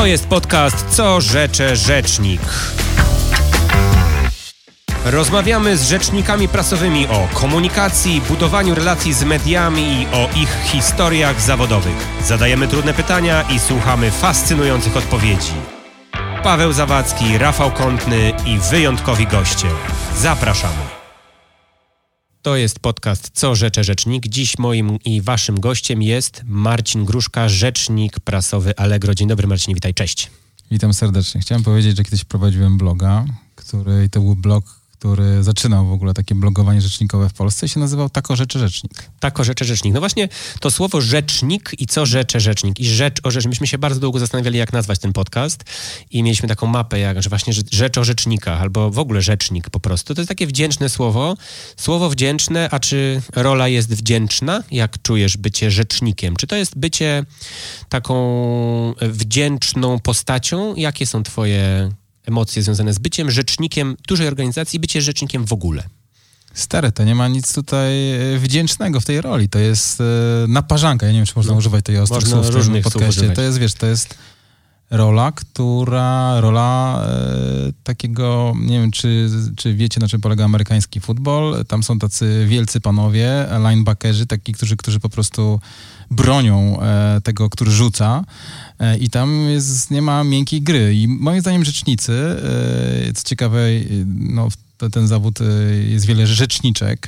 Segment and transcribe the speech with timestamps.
[0.00, 2.40] To jest podcast Co rzecze rzecznik.
[5.04, 12.06] Rozmawiamy z rzecznikami prasowymi o komunikacji, budowaniu relacji z mediami i o ich historiach zawodowych.
[12.24, 15.54] Zadajemy trudne pytania i słuchamy fascynujących odpowiedzi.
[16.42, 19.66] Paweł Zawadzki, Rafał Kątny i wyjątkowi goście.
[20.16, 20.99] Zapraszamy.
[22.42, 24.28] To jest podcast Co Rzecze Rzecznik.
[24.28, 29.14] Dziś moim i waszym gościem jest Marcin Gruszka, rzecznik prasowy Allegro.
[29.14, 30.30] Dzień dobry Marcin, witaj, cześć.
[30.70, 31.40] Witam serdecznie.
[31.40, 33.24] Chciałem powiedzieć, że kiedyś prowadziłem bloga,
[33.54, 38.10] który to był blog który zaczynał w ogóle takie blogowanie rzecznikowe w Polsce się nazywał
[38.10, 39.10] Tako Rzeczy Rzecznik.
[39.20, 39.94] Tako Rzeczy Rzecznik.
[39.94, 40.28] No właśnie
[40.60, 43.46] to słowo rzecznik i co rzecze rzecznik i rzecz o rzecz.
[43.46, 45.64] Myśmy się bardzo długo zastanawiali, jak nazwać ten podcast
[46.10, 49.80] i mieliśmy taką mapę, jak, że właśnie rzecz o rzecznikach albo w ogóle rzecznik po
[49.80, 50.14] prostu.
[50.14, 51.36] To jest takie wdzięczne słowo.
[51.76, 54.62] Słowo wdzięczne, a czy rola jest wdzięczna?
[54.70, 56.36] Jak czujesz bycie rzecznikiem?
[56.36, 57.24] Czy to jest bycie
[57.88, 60.74] taką wdzięczną postacią?
[60.74, 61.90] Jakie są twoje
[62.26, 65.82] emocje związane z byciem rzecznikiem dużej organizacji, bycie rzecznikiem w ogóle?
[66.54, 69.48] Stare, to nie ma nic tutaj e, wdzięcznego w tej roli.
[69.48, 70.04] To jest e,
[70.48, 71.06] naparzanka.
[71.06, 73.30] Ja nie wiem, czy można no, używać tej ostrych słów w tym podcaście.
[73.30, 74.14] To jest, wiesz, to jest
[74.90, 81.64] rola, która, rola e, takiego, nie wiem, czy, czy wiecie, na czym polega amerykański futbol.
[81.68, 85.60] Tam są tacy wielcy panowie, linebackerzy, taki, którzy, którzy po prostu
[86.10, 88.24] bronią e, tego, który rzuca
[88.78, 90.94] e, i tam jest, nie ma miękkiej gry.
[90.94, 92.12] I moim zdaniem rzecznicy,
[93.08, 93.58] e, co ciekawe,
[94.06, 94.48] no,
[94.92, 95.38] ten zawód
[95.88, 97.06] jest wiele rzeczniczek.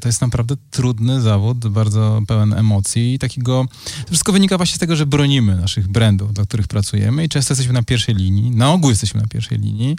[0.00, 3.66] To jest naprawdę trudny zawód, bardzo pełen emocji i takiego...
[3.84, 7.52] To wszystko wynika właśnie z tego, że bronimy naszych brandów, dla których pracujemy i często
[7.52, 8.50] jesteśmy na pierwszej linii.
[8.50, 9.96] Na ogół jesteśmy na pierwszej linii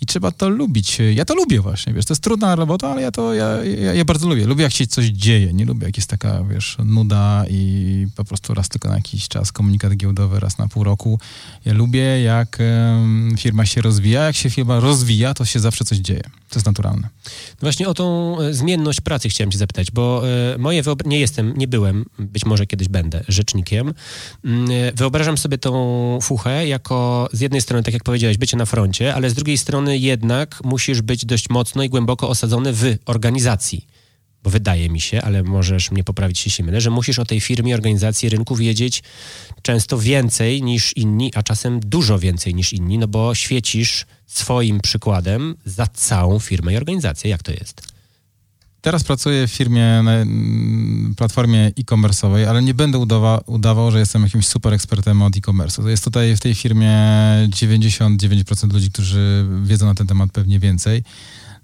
[0.00, 0.98] i trzeba to lubić.
[1.14, 4.04] Ja to lubię właśnie, wiesz, to jest trudna robota, ale ja to, ja, ja, ja,
[4.04, 4.46] bardzo lubię.
[4.46, 8.54] Lubię, jak się coś dzieje, nie lubię, jak jest taka, wiesz, nuda i po prostu
[8.54, 11.18] raz tylko na jakiś czas komunikat giełdowy, raz na pół roku.
[11.64, 14.24] Ja lubię, jak um, firma się rozwija.
[14.24, 16.22] Jak się firma rozwija, to się zawsze coś dzieje.
[16.22, 17.08] To jest naturalne.
[17.60, 20.22] Właśnie o tą e, zmienność pracy chciałem cię zapytać, bo
[20.54, 23.88] y, moje nie jestem, nie byłem, być może kiedyś będę rzecznikiem.
[23.88, 29.14] Y, wyobrażam sobie tą fuchę jako z jednej strony, tak jak powiedziałeś, bycie na froncie,
[29.14, 33.86] ale z drugiej strony jednak musisz być dość mocno i głęboko osadzony w organizacji.
[34.42, 37.74] Bo wydaje mi się, ale możesz mnie poprawić, jeśli mylę, że musisz o tej firmie,
[37.74, 39.02] organizacji, rynku wiedzieć
[39.62, 45.56] często więcej niż inni, a czasem dużo więcej niż inni, no bo świecisz swoim przykładem
[45.64, 47.30] za całą firmę i organizację.
[47.30, 47.93] Jak to jest?
[48.84, 50.12] Teraz pracuję w firmie, na
[51.16, 55.88] platformie e-commerce'owej, ale nie będę udawa, udawał, że jestem jakimś super ekspertem od e-commerce'u.
[55.88, 56.92] Jest tutaj w tej firmie
[57.48, 61.02] 99% ludzi, którzy wiedzą na ten temat pewnie więcej.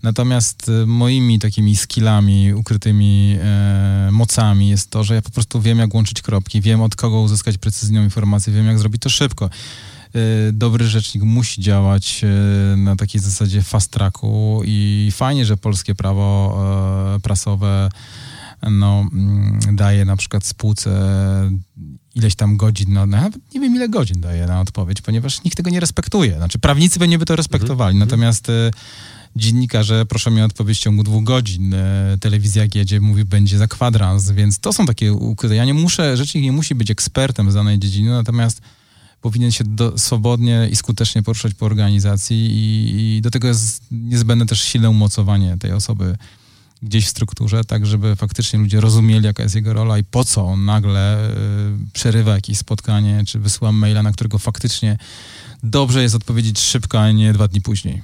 [0.02, 5.78] Natomiast y, moimi takimi skillami, ukrytymi e, mocami jest to, że ja po prostu wiem,
[5.78, 9.50] jak łączyć kropki, wiem, od kogo uzyskać precyzyjną informację, wiem, jak zrobić to szybko.
[10.16, 12.20] Y, dobry rzecznik musi działać
[12.72, 16.58] y, na takiej zasadzie fast tracku i fajnie, że polskie prawo
[17.16, 17.88] e, prasowe
[18.70, 20.90] no, mm, daje na przykład spółce
[22.14, 25.70] ileś tam godzin, no, nawet nie wiem ile godzin daje na odpowiedź, ponieważ nikt tego
[25.70, 26.36] nie respektuje.
[26.36, 28.00] Znaczy prawnicy pewnie by to respektowali, -hmm.
[28.00, 28.48] natomiast
[29.36, 31.74] dziennikarze proszę mnie o odpowiedź w ciągu dwóch godzin.
[32.20, 35.54] Telewizja jedzie, mówi, będzie za kwadrans, więc to są takie ukryte.
[35.54, 38.62] Ja nie muszę, rzecznik nie musi być ekspertem z danej dziedziny, natomiast
[39.20, 44.46] powinien się do, swobodnie i skutecznie poruszać po organizacji i, i, do tego jest niezbędne
[44.46, 46.16] też silne umocowanie tej osoby
[46.82, 50.44] gdzieś w strukturze, tak żeby faktycznie ludzie rozumieli, jaka jest jego rola i po co
[50.44, 51.32] on nagle y,
[51.92, 54.98] przerywa jakieś spotkanie, czy wysyła maila, na którego faktycznie
[55.62, 58.02] dobrze jest odpowiedzieć szybko, a nie dwa dni później.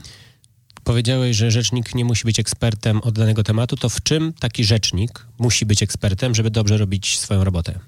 [0.84, 3.76] Powiedziałeś, że rzecznik nie musi być ekspertem od danego tematu.
[3.76, 7.80] To w czym taki rzecznik musi być ekspertem, żeby dobrze robić swoją robotę?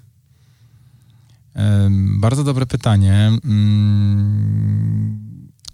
[2.19, 3.31] Bardzo dobre pytanie.
[3.45, 5.19] Mm,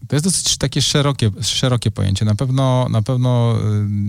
[0.08, 2.26] to jest dosyć takie szerokie, szerokie pojęcie.
[2.26, 3.56] Na pewno, na pewno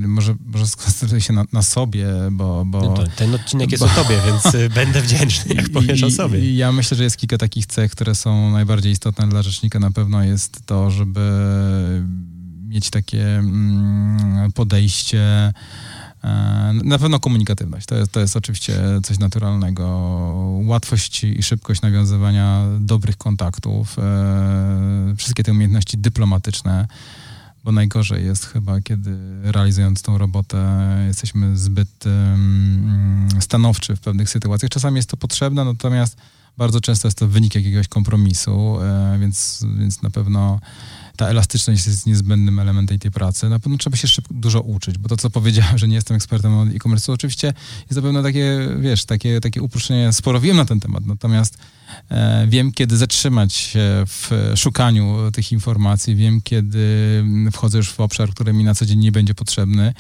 [0.02, 2.64] y, może, może skoncentruję się na, na sobie, bo...
[2.64, 6.04] bo no ten odcinek jest bo, o tobie, więc y, będę wdzięczny, jak powiesz i,
[6.04, 6.38] o sobie.
[6.38, 9.78] I ja myślę, że jest kilka takich cech, które są najbardziej istotne dla rzecznika.
[9.78, 11.20] Na pewno jest to, żeby
[12.68, 15.52] mieć takie mm, podejście
[16.84, 17.86] na pewno komunikatywność.
[17.86, 19.86] To jest, to jest oczywiście coś naturalnego.
[20.64, 26.88] Łatwość i szybkość nawiązywania dobrych kontaktów, e, wszystkie te umiejętności dyplomatyczne,
[27.64, 32.04] bo najgorzej jest chyba, kiedy realizując tą robotę jesteśmy zbyt
[33.40, 34.70] stanowczy w pewnych sytuacjach.
[34.70, 36.16] Czasami jest to potrzebne, natomiast
[36.56, 40.60] bardzo często jest to wynik jakiegoś kompromisu, e, więc, więc na pewno
[41.16, 43.48] ta elastyczność jest niezbędnym elementem tej pracy.
[43.48, 46.54] Na pewno trzeba się jeszcze dużo uczyć, bo to, co powiedziałem, że nie jestem ekspertem
[46.58, 47.46] od e-commerce, oczywiście
[47.80, 51.58] jest na pewno takie, wiesz, takie, takie uproszczenie, sporo wiem na ten temat, natomiast
[52.10, 58.30] e, wiem, kiedy zatrzymać się w szukaniu tych informacji, wiem, kiedy wchodzę już w obszar,
[58.30, 59.94] który mi na co dzień nie będzie potrzebny,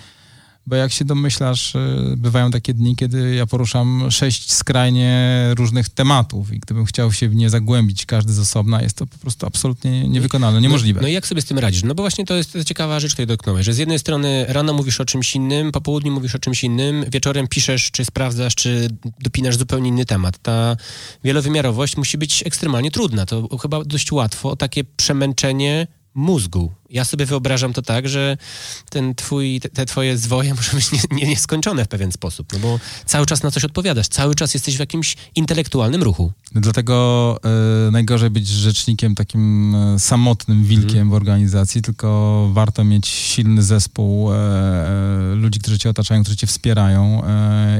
[0.66, 6.52] bo jak się domyślasz, e, bywają takie dni, kiedy ja poruszam sześć skrajnie różnych tematów
[6.52, 10.08] i gdybym chciał się w nie zagłębić każdy z osobna, jest to po prostu absolutnie
[10.08, 11.00] niewykonalne, niemożliwe.
[11.00, 11.82] No, no i jak sobie z tym radzisz?
[11.82, 15.00] No bo właśnie to jest ciekawa rzecz, której dotknąłeś, że z jednej strony rano mówisz
[15.00, 18.88] o czymś innym, po południu mówisz o czymś innym, wieczorem piszesz, czy sprawdzasz, czy
[19.20, 20.38] dopinasz zupełnie inny temat.
[20.38, 20.76] Ta
[21.24, 23.26] wielowymiarowość musi być ekstremalnie trudna.
[23.26, 25.86] To chyba dość łatwo takie przemęczenie
[26.16, 26.72] mózgu.
[26.90, 28.36] Ja sobie wyobrażam to tak, że
[28.90, 32.80] ten twój, te twoje zwoje muszą być nie, nie, nieskończone w pewien sposób, no bo
[33.06, 36.32] cały czas na coś odpowiadasz, cały czas jesteś w jakimś intelektualnym ruchu.
[36.52, 37.38] Dlatego
[37.88, 41.10] y, najgorzej być rzecznikiem takim y, samotnym wilkiem mm.
[41.10, 44.36] w organizacji, tylko warto mieć silny zespół y,
[45.34, 47.22] ludzi, którzy cię otaczają, którzy cię wspierają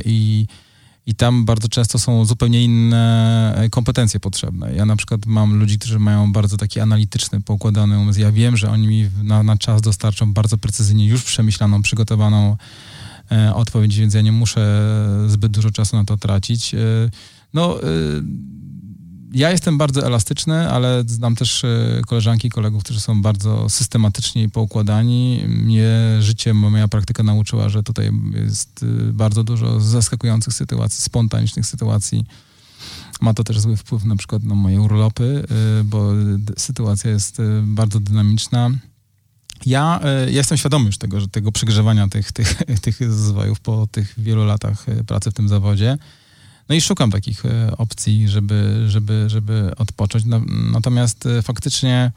[0.05, 0.47] i
[1.07, 4.75] i tam bardzo często są zupełnie inne e, kompetencje potrzebne.
[4.75, 8.21] Ja na przykład mam ludzi, którzy mają bardzo taki analityczny, poukładany umysł.
[8.21, 12.57] Ja wiem, że oni mi na, na czas dostarczą bardzo precyzyjnie już przemyślaną, przygotowaną
[13.33, 14.89] e, odpowiedź, więc ja nie muszę
[15.27, 16.75] zbyt dużo czasu na to tracić.
[16.75, 16.79] E,
[17.55, 17.87] no, e,
[19.33, 24.43] ja jestem bardzo elastyczny, ale znam też e, koleżanki i kolegów, którzy są bardzo systematyczni
[24.43, 25.45] i poukładani.
[25.49, 28.11] Mnie życie, moja praktyka nauczyła, że tutaj
[28.45, 32.25] jest e, bardzo dużo zaskakujących sytuacji, spontanicznych sytuacji.
[33.21, 35.45] Ma to też zły wpływ na przykład na moje urlopy,
[35.81, 36.13] e, bo
[36.59, 38.71] sytuacja jest bardzo dynamiczna.
[39.67, 44.15] Ja, ja jestem świadomy już tego, że tego przegrzewania tych, tych, tych zwojów po tych
[44.19, 45.99] wielu latach pracy w tym zawodzie.
[46.69, 50.25] No i szukam takich e, opcji, żeby, żeby, żeby odpocząć.
[50.73, 52.13] Natomiast e, faktycznie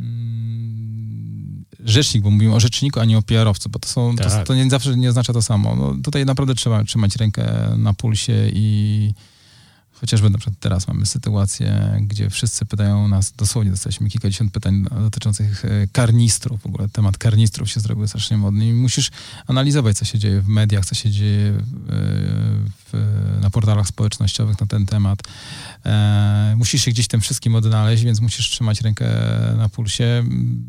[0.00, 4.32] mm, rzecznik, bo mówimy o rzeczniku, a nie o PR-owcu, bo to, są, tak.
[4.32, 5.76] to, to, nie zawsze nie oznacza to samo.
[5.76, 9.14] No, tutaj naprawdę trzeba trzymać rękę na pulsie i
[10.00, 15.64] Chociażby na przykład teraz mamy sytuację, gdzie wszyscy pytają nas, dosłownie dostaliśmy kilkadziesiąt pytań dotyczących
[15.64, 16.60] e, karnistrów.
[16.60, 19.10] W ogóle temat karnistrów się zrobił strasznie modny i musisz
[19.46, 21.52] analizować, co się dzieje w mediach, co się dzieje
[22.92, 25.18] w, na portalach społecznościowych na ten temat.
[25.86, 29.06] E, musisz się gdzieś tym wszystkim odnaleźć, więc musisz trzymać rękę
[29.56, 30.24] na pulsie.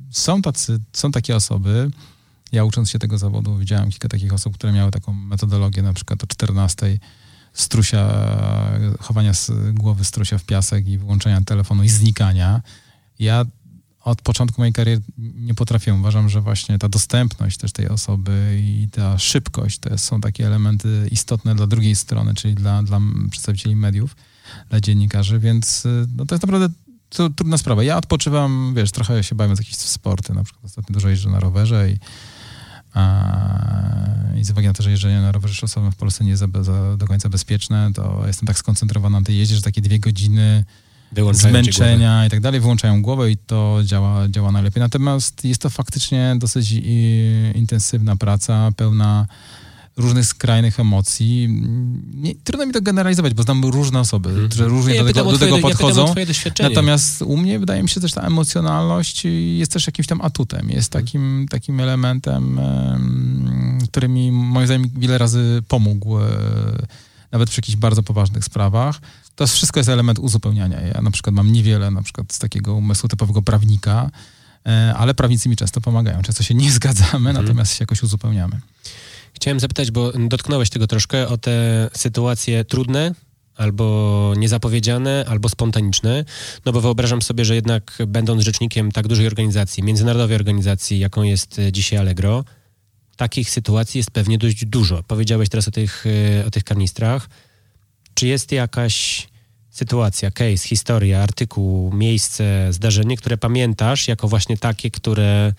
[0.10, 1.92] Są tacy, są takie osoby,
[2.52, 6.24] ja ucząc się tego zawodu widziałem kilka takich osób, które miały taką metodologię na przykład
[6.24, 7.00] o 14
[7.54, 8.14] strusia,
[9.00, 9.32] chowania
[9.74, 12.62] głowy strusia w piasek i wyłączenia telefonu i znikania.
[13.20, 13.46] Ja
[14.04, 15.94] od początku mojej kariery nie potrafię.
[15.94, 21.08] Uważam, że właśnie ta dostępność też tej osoby i ta szybkość to są takie elementy
[21.12, 23.00] istotne dla drugiej strony, czyli dla, dla
[23.32, 24.16] przedstawicieli mediów,
[24.70, 25.84] dla dziennikarzy, więc
[26.18, 26.76] no, to jest naprawdę
[27.36, 27.84] trudna sprawa.
[27.84, 31.40] Ja odpoczywam, wiesz, trochę się bawię w jakieś sporty, na przykład ostatnio dużo jeżdżę na
[31.40, 31.98] rowerze i
[34.38, 36.64] i z uwagi na to, że jeżdżenie na rowerze szosowym w Polsce nie jest za,
[36.64, 40.64] za, do końca bezpieczne, to jestem tak skoncentrowany na tej jeździe, że takie dwie godziny
[41.32, 44.82] zmęczenia i tak dalej wyłączają głowę i to działa, działa najlepiej.
[44.82, 46.72] Natomiast jest to faktycznie dosyć
[47.56, 49.28] intensywna praca, pełna
[49.98, 51.48] różnych skrajnych emocji.
[52.14, 54.50] Nie, trudno mi to generalizować, bo znam różne osoby, hmm.
[54.50, 56.14] które różnie ja do, tego, do tego podchodzą.
[56.60, 59.26] Ja Natomiast u mnie wydaje mi się też ta emocjonalność
[59.58, 61.06] jest też jakimś tam atutem, jest mhm.
[61.06, 62.60] takim, takim elementem,
[63.84, 66.28] który mi moim zdaniem wiele razy pomógł, e,
[67.32, 69.02] nawet przy jakichś bardzo poważnych sprawach.
[69.36, 70.82] To wszystko jest element uzupełniania.
[70.82, 74.12] Ja na przykład mam niewiele na przykład z takiego umysłu typowego prawnika,
[74.66, 76.22] e, ale prawnicy mi często pomagają.
[76.22, 77.34] Często się nie zgadzamy, hmm.
[77.34, 78.60] natomiast się jakoś uzupełniamy.
[79.42, 83.16] Chciałem zapytać, bo dotknąłeś tego troszkę, o te sytuacje trudne,
[83.56, 86.26] albo niezapowiedziane, albo spontaniczne,
[86.66, 91.60] no bo wyobrażam sobie, że jednak będąc rzecznikiem tak dużej organizacji, międzynarodowej organizacji, jaką jest
[91.60, 92.44] e, dzisiaj Allegro,
[93.16, 95.04] takich sytuacji jest pewnie dość dużo.
[95.04, 96.06] Powiedziałeś teraz o tych,
[96.42, 97.30] e, o tych karnistrach.
[98.14, 99.28] Czy jest jakaś
[99.70, 105.54] sytuacja, case, historia, artykuł, miejsce, zdarzenie, które pamiętasz jako właśnie takie, które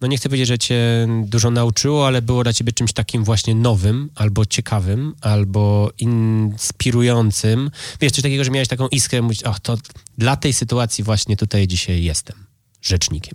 [0.00, 3.54] no nie chcę powiedzieć, że cię dużo nauczyło, ale było dla ciebie czymś takim właśnie
[3.54, 7.70] nowym, albo ciekawym, albo inspirującym.
[8.00, 9.78] Wiesz, coś takiego, że miałeś taką iskrę, mówić, o, to
[10.18, 12.36] dla tej sytuacji właśnie tutaj dzisiaj jestem
[12.82, 13.34] rzecznikiem.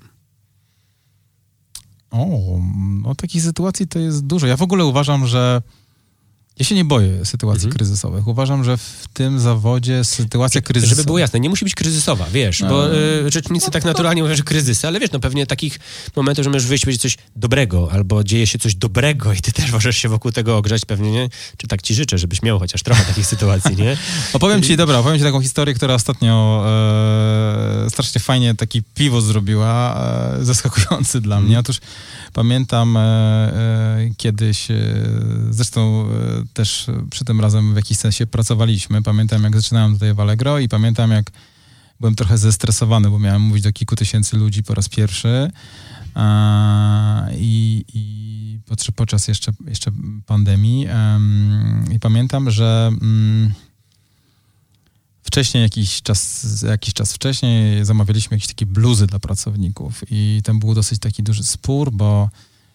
[2.12, 2.60] O,
[3.03, 4.48] no takich sytuacji to jest dużo.
[4.48, 5.62] Ja w ogóle uważam, że
[6.60, 7.77] ja się nie boję sytuacji mhm.
[7.77, 8.27] kryzysowych.
[8.27, 10.95] Uważam, że w tym zawodzie sytuacja kryzysowa...
[10.95, 12.69] Żeby było jasne, nie musi być kryzysowa, wiesz, no.
[12.69, 14.25] bo y, rzecznicy no, tak naturalnie no.
[14.25, 15.79] mówią, że kryzysy, ale wiesz, no pewnie takich
[16.15, 19.72] momentów, że możesz wyjść powiedzieć coś dobrego, albo dzieje się coś dobrego i ty też
[19.72, 21.29] możesz się wokół tego ogrzać pewnie, nie?
[21.57, 23.98] Czy tak ci życzę, żebyś miał chociaż trochę takich sytuacji, nie?
[24.33, 26.63] Opowiem ci, dobra, opowiem ci taką historię, która ostatnio
[27.86, 30.01] e, strasznie fajnie taki piwo zrobiła,
[30.39, 31.60] e, zaskakujący dla mnie.
[31.60, 31.77] Otóż
[32.33, 32.98] pamiętam
[34.17, 34.67] kiedyś,
[35.50, 36.07] zresztą
[36.53, 39.03] też przy tym razem w jakiś sensie pracowaliśmy.
[39.03, 41.31] Pamiętam, jak zaczynałem tutaj w Allegro i pamiętam, jak
[42.00, 45.51] byłem trochę zestresowany, bo miałem mówić do kilku tysięcy ludzi po raz pierwszy.
[47.38, 48.59] I, i
[48.95, 49.91] podczas jeszcze, jeszcze
[50.25, 50.88] pandemii.
[51.91, 53.53] I pamiętam, że mm,
[55.23, 60.73] wcześniej, jakiś czas, jakiś czas wcześniej zamawialiśmy jakieś takie bluzy dla pracowników i tam był
[60.73, 62.29] dosyć taki duży spór, bo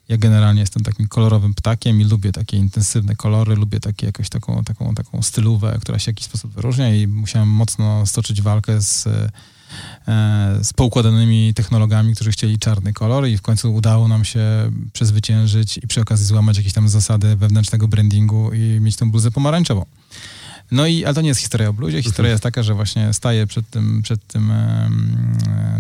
[0.09, 4.65] ja generalnie jestem takim kolorowym ptakiem i lubię takie intensywne kolory, lubię takie jakąś taką,
[4.65, 9.07] taką, taką stylówę, która się w jakiś sposób wyróżnia i musiałem mocno stoczyć walkę z,
[9.07, 9.31] e,
[10.65, 14.41] z poukładanymi technologami, którzy chcieli czarny kolor i w końcu udało nam się
[14.93, 19.85] przezwyciężyć i przy okazji złamać jakieś tam zasady wewnętrznego brandingu i mieć tę bluzę pomarańczową.
[20.71, 22.03] No i, ale to nie jest historia o bluzie.
[22.03, 24.53] Historia jest taka, że właśnie staję przed tym, przed tym,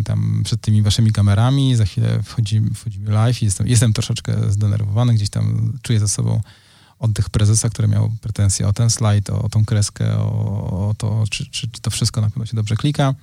[0.05, 5.15] tam, przed tymi waszymi kamerami, za chwilę wchodzimy, wchodzimy live i jestem, jestem troszeczkę zdenerwowany,
[5.15, 6.41] gdzieś tam czuję za sobą
[6.99, 11.25] oddech prezesa, który miał pretensje o ten slajd, o, o tą kreskę, o, o to,
[11.31, 13.15] czy, czy, czy, to wszystko na pewno się dobrze klika.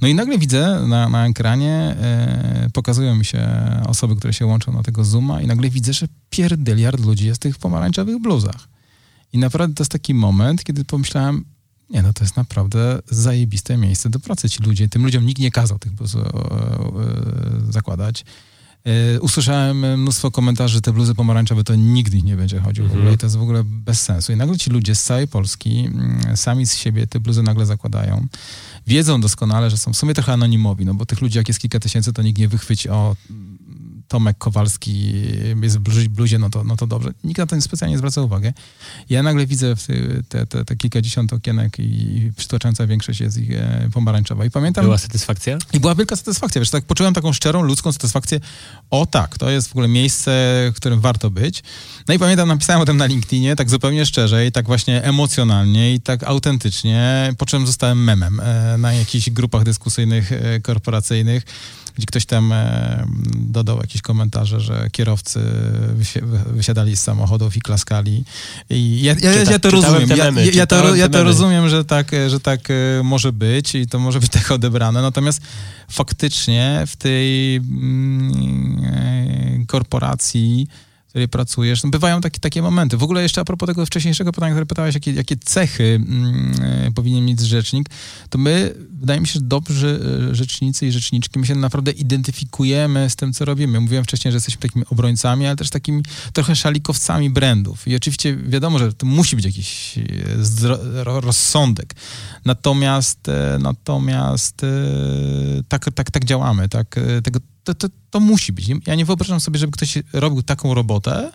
[0.00, 3.48] No i nagle widzę na, na ekranie, e, pokazują mi się
[3.86, 7.42] osoby, które się łączą na tego Zooma i nagle widzę, że pierdyliard ludzi jest w
[7.42, 8.73] tych pomarańczowych bluzach.
[9.34, 11.44] I naprawdę to jest taki moment, kiedy pomyślałem,
[11.90, 14.50] nie no, to jest naprawdę zajebiste miejsce do pracy.
[14.50, 16.22] Ci ludzie, tym ludziom nikt nie kazał tych bluz e, e,
[17.72, 18.24] zakładać.
[18.84, 23.00] E, usłyszałem mnóstwo komentarzy, że te bluzy pomarańczowe to nigdy nie będzie chodził mhm.
[23.00, 24.32] w ogóle i to jest w ogóle bez sensu.
[24.32, 28.26] I nagle ci ludzie z całej Polski mm, sami z siebie te bluzy nagle zakładają.
[28.86, 31.80] Wiedzą doskonale, że są w sumie trochę anonimowi, no bo tych ludzi jak jest kilka
[31.80, 33.16] tysięcy, to nikt nie wychwyci, o
[34.08, 35.12] Tomek Kowalski
[35.62, 37.12] jest w bluzie, no to, no to dobrze.
[37.24, 38.52] Nikt na to specjalnie nie zwraca uwagę.
[39.10, 39.74] Ja nagle widzę
[40.28, 44.44] te, te, te kilkadziesiąt okienek i przytłaczająca większość jest ich e, pomarańczowa.
[44.44, 44.84] I pamiętam...
[44.84, 45.58] Była satysfakcja?
[45.72, 46.60] I była wielka satysfakcja.
[46.60, 48.40] Wiesz, tak poczułem taką szczerą, ludzką satysfakcję.
[48.90, 50.30] O tak, to jest w ogóle miejsce,
[50.74, 51.62] w którym warto być.
[52.08, 55.94] No i pamiętam, napisałem o tym na LinkedInie, tak zupełnie szczerze i tak właśnie emocjonalnie
[55.94, 61.44] i tak autentycznie, po czym zostałem memem e, na jakichś grupach dyskusyjnych, e, korporacyjnych
[61.94, 65.40] gdzie ktoś tam e, dodał jakieś komentarze, że kierowcy
[66.46, 68.24] wysiadali z samochodów i klaskali.
[68.70, 70.08] I ja, ja, Czyta, ja to rozumiem.
[70.08, 73.98] Ja, ja, to, ja to rozumiem, że tak, że tak e, może być i to
[73.98, 75.02] może być tak odebrane.
[75.02, 75.42] Natomiast
[75.88, 80.68] faktycznie w tej mm, e, korporacji
[81.14, 82.96] której pracujesz, no bywają takie, takie momenty.
[82.96, 86.90] W ogóle jeszcze a propos tego wcześniejszego pytania, które pytałeś, jakie, jakie cechy mm, e,
[86.90, 87.88] powinien mieć rzecznik,
[88.30, 93.10] to my, wydaje mi się, że dobrzy e, rzecznicy i rzeczniczki, my się naprawdę identyfikujemy
[93.10, 93.80] z tym, co robimy.
[93.80, 96.02] Mówiłem wcześniej, że jesteśmy takimi obrońcami, ale też takimi
[96.32, 97.88] trochę szalikowcami brandów.
[97.88, 101.94] I oczywiście wiadomo, że to musi być jakiś e, rozsądek.
[102.44, 103.20] Natomiast,
[103.58, 104.60] natomiast
[105.68, 108.70] tak, tak, tak działamy, tak, tego to, to, to musi być.
[108.86, 111.32] Ja nie wyobrażam sobie, żeby ktoś robił taką robotę,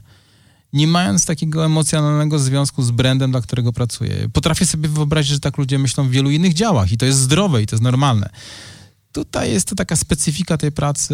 [0.74, 4.30] nie mając takiego emocjonalnego związku z brandem, dla którego pracuje.
[4.34, 7.62] Potrafię sobie wyobrazić, że tak ludzie myślą w wielu innych działach i to jest zdrowe
[7.62, 8.30] i to jest normalne.
[9.12, 11.14] Tutaj jest to taka specyfika tej pracy.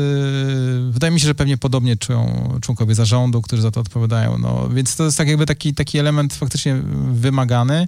[0.89, 4.37] Wydaje mi się, że pewnie podobnie czują członkowie zarządu, którzy za to odpowiadają.
[4.37, 6.81] No, więc to jest tak jakby taki, taki element faktycznie
[7.11, 7.87] wymagany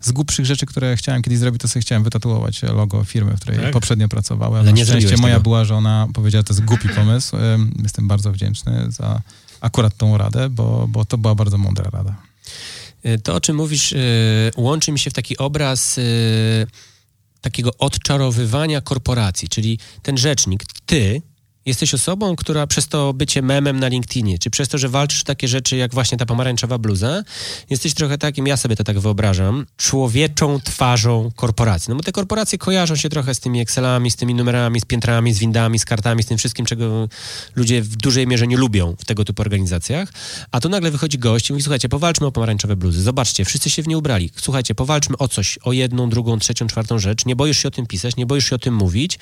[0.00, 3.60] z głupszych rzeczy, które chciałem kiedyś zrobić, to sobie chciałem wytatuować logo firmy, w której
[3.60, 3.72] tak?
[3.72, 4.60] poprzednio pracowałem.
[4.60, 5.42] Ale nie szczęście moja tego.
[5.42, 7.36] była, że ona powiedziała, to jest głupi pomysł.
[7.82, 9.20] Jestem bardzo wdzięczny za
[9.60, 12.14] akurat tą radę, bo, bo to była bardzo mądra rada.
[13.02, 13.96] E, to, o czym mówisz, e,
[14.56, 16.02] łączy mi się w taki obraz e,
[17.40, 21.22] takiego odczarowywania korporacji, czyli ten rzecznik, ty,
[21.70, 25.48] jesteś osobą, która przez to bycie memem na LinkedInie, czy przez to, że walczysz takie
[25.48, 27.22] rzeczy jak właśnie ta pomarańczowa bluza,
[27.70, 31.90] jesteś trochę takim, ja sobie to tak wyobrażam, człowieczą twarzą korporacji.
[31.90, 35.32] No bo te korporacje kojarzą się trochę z tymi Excelami, z tymi numerami, z piętrami,
[35.34, 37.08] z windami, z kartami, z tym wszystkim, czego
[37.56, 40.12] ludzie w dużej mierze nie lubią w tego typu organizacjach.
[40.52, 43.02] A tu nagle wychodzi gość i mówi, słuchajcie, powalczmy o pomarańczowe bluzy.
[43.02, 44.30] Zobaczcie, wszyscy się w nie ubrali.
[44.36, 47.26] Słuchajcie, powalczmy o coś, o jedną, drugą, trzecią, czwartą rzecz.
[47.26, 49.18] Nie boisz się o tym pisać, nie boisz się o tym mówić.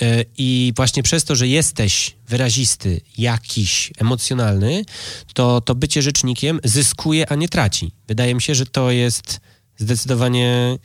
[0.00, 4.84] Yy, I właśnie przez to, że jesteś jesteś wyrazisty, jakiś, emocjonalny,
[5.34, 7.92] to to bycie rzecznikiem zyskuje, a nie traci.
[8.08, 9.40] Wydaje mi się, że to jest
[9.76, 10.78] zdecydowanie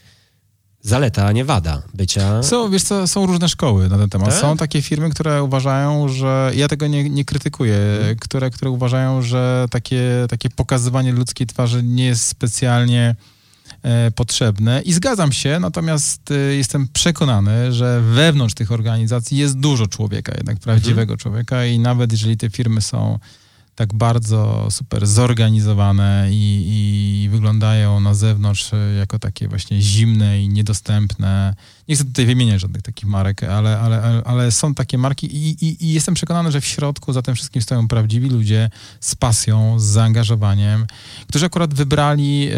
[0.82, 2.44] zaleta, a nie wada bycia.
[2.44, 4.30] Są, wiesz co, są różne szkoły na ten temat.
[4.30, 4.42] Tak?
[4.42, 8.16] Są takie firmy, które uważają, że, ja tego nie, nie krytykuję, hmm.
[8.16, 13.16] które, które uważają, że takie, takie pokazywanie ludzkiej twarzy nie jest specjalnie
[14.16, 20.34] potrzebne i zgadzam się, natomiast e, jestem przekonany, że wewnątrz tych organizacji jest dużo człowieka,
[20.38, 21.18] jednak prawdziwego mhm.
[21.18, 23.20] człowieka i nawet jeżeli te firmy są
[23.78, 31.56] tak bardzo super zorganizowane i, i, wyglądają na zewnątrz jako takie właśnie zimne i niedostępne.
[31.88, 35.86] Nie chcę tutaj wymieniać żadnych takich marek, ale, ale, ale są takie marki i, i,
[35.86, 38.70] i jestem przekonany, że w środku za tym wszystkim stoją prawdziwi ludzie
[39.00, 40.86] z pasją, z zaangażowaniem,
[41.28, 42.56] którzy akurat wybrali e,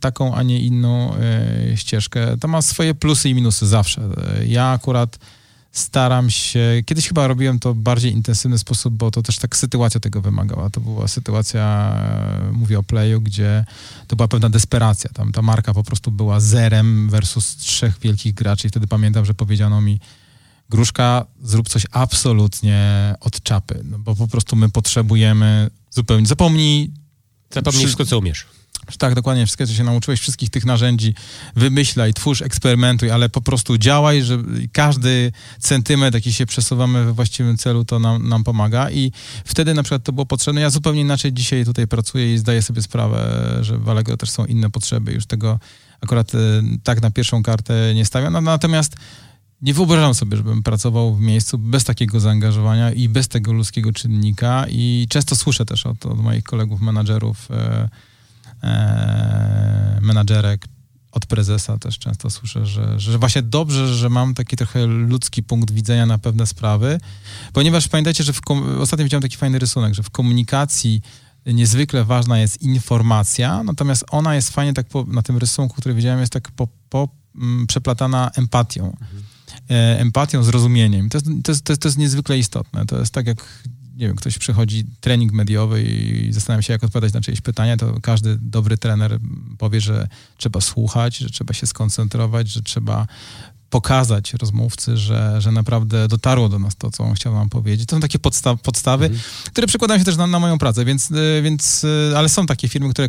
[0.00, 2.38] taką, a nie inną e, ścieżkę.
[2.38, 4.02] To ma swoje plusy i minusy zawsze.
[4.46, 5.18] Ja akurat
[5.74, 10.00] staram się, kiedyś chyba robiłem to w bardziej intensywny sposób, bo to też tak sytuacja
[10.00, 10.70] tego wymagała.
[10.70, 11.94] To była sytuacja,
[12.48, 13.64] e, mówię o Playu, gdzie
[14.06, 15.10] to była pewna desperacja.
[15.10, 19.34] Tam ta marka po prostu była zerem versus trzech wielkich graczy i wtedy pamiętam, że
[19.34, 20.00] powiedziano mi,
[20.70, 26.90] Gruszka, zrób coś absolutnie od czapy, no bo po prostu my potrzebujemy zupełnie, zapomnij...
[27.50, 28.46] Zapomnij wszystko, co umiesz.
[28.98, 31.14] Tak, dokładnie, wszystko, co się nauczyłeś, wszystkich tych narzędzi,
[31.56, 34.38] wymyślaj, twórz, eksperymentuj, ale po prostu działaj, że
[34.72, 38.90] każdy centymetr, jaki się przesuwamy we właściwym celu, to nam, nam pomaga.
[38.90, 39.12] I
[39.44, 40.60] wtedy na przykład to było potrzebne.
[40.60, 44.46] Ja zupełnie inaczej dzisiaj tutaj pracuję i zdaję sobie sprawę, że w Allegro też są
[44.46, 45.58] inne potrzeby, już tego
[46.00, 46.38] akurat e,
[46.82, 48.96] tak na pierwszą kartę nie stawiam, no, natomiast
[49.62, 54.66] nie wyobrażam sobie, żebym pracował w miejscu bez takiego zaangażowania i bez tego ludzkiego czynnika.
[54.68, 57.88] I często słyszę też od, od moich kolegów, menadżerów, e,
[58.64, 60.66] e, menadżerek,
[61.14, 65.70] od prezesa też często słyszę, że, że właśnie dobrze, że mam taki trochę ludzki punkt
[65.70, 67.00] widzenia na pewne sprawy,
[67.52, 68.40] ponieważ pamiętajcie, że w
[68.80, 71.02] ostatnio widziałem taki fajny rysunek, że w komunikacji
[71.46, 76.20] niezwykle ważna jest informacja, natomiast ona jest fajnie tak po, na tym rysunku, który widziałem,
[76.20, 78.84] jest tak po, po m, przeplatana empatią.
[78.86, 79.22] Mhm.
[79.70, 81.08] E, empatią, zrozumieniem.
[81.08, 82.86] To, jest, to, jest, to jest niezwykle istotne.
[82.86, 83.64] To jest tak jak
[83.96, 88.00] nie wiem, ktoś przychodzi trening mediowy i zastanawia się, jak odpowiadać na czyjeś pytania, to
[88.02, 89.18] każdy dobry trener
[89.58, 93.06] powie, że trzeba słuchać, że trzeba się skoncentrować, że trzeba
[93.70, 97.88] pokazać rozmówcy, że, że naprawdę dotarło do nas to, co on chciał nam powiedzieć.
[97.88, 99.22] To są takie podsta podstawy, mhm.
[99.46, 102.68] które przekładają się też na, na moją pracę, więc, e, więc, e, ale są takie
[102.68, 103.08] firmy, które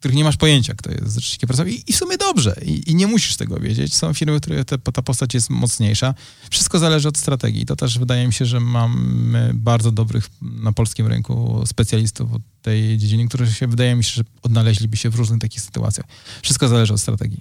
[0.00, 2.94] których nie masz pojęcia, kto jest rzecznikiem prasowym i, i w sumie dobrze I, i,
[2.94, 3.94] nie musisz tego wiedzieć.
[3.94, 6.14] Są firmy, które te, ta postać jest mocniejsza.
[6.50, 7.66] Wszystko zależy od strategii.
[7.66, 12.98] To też wydaje mi się, że mamy bardzo dobrych na polskim rynku specjalistów od tej
[12.98, 16.06] dziedziny, którzy się, wydaje mi się, że odnaleźliby się w różnych takich sytuacjach.
[16.42, 17.40] Wszystko zależy od strategii.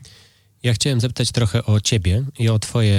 [0.64, 2.94] Ja chciałem zapytać trochę o ciebie i o twoje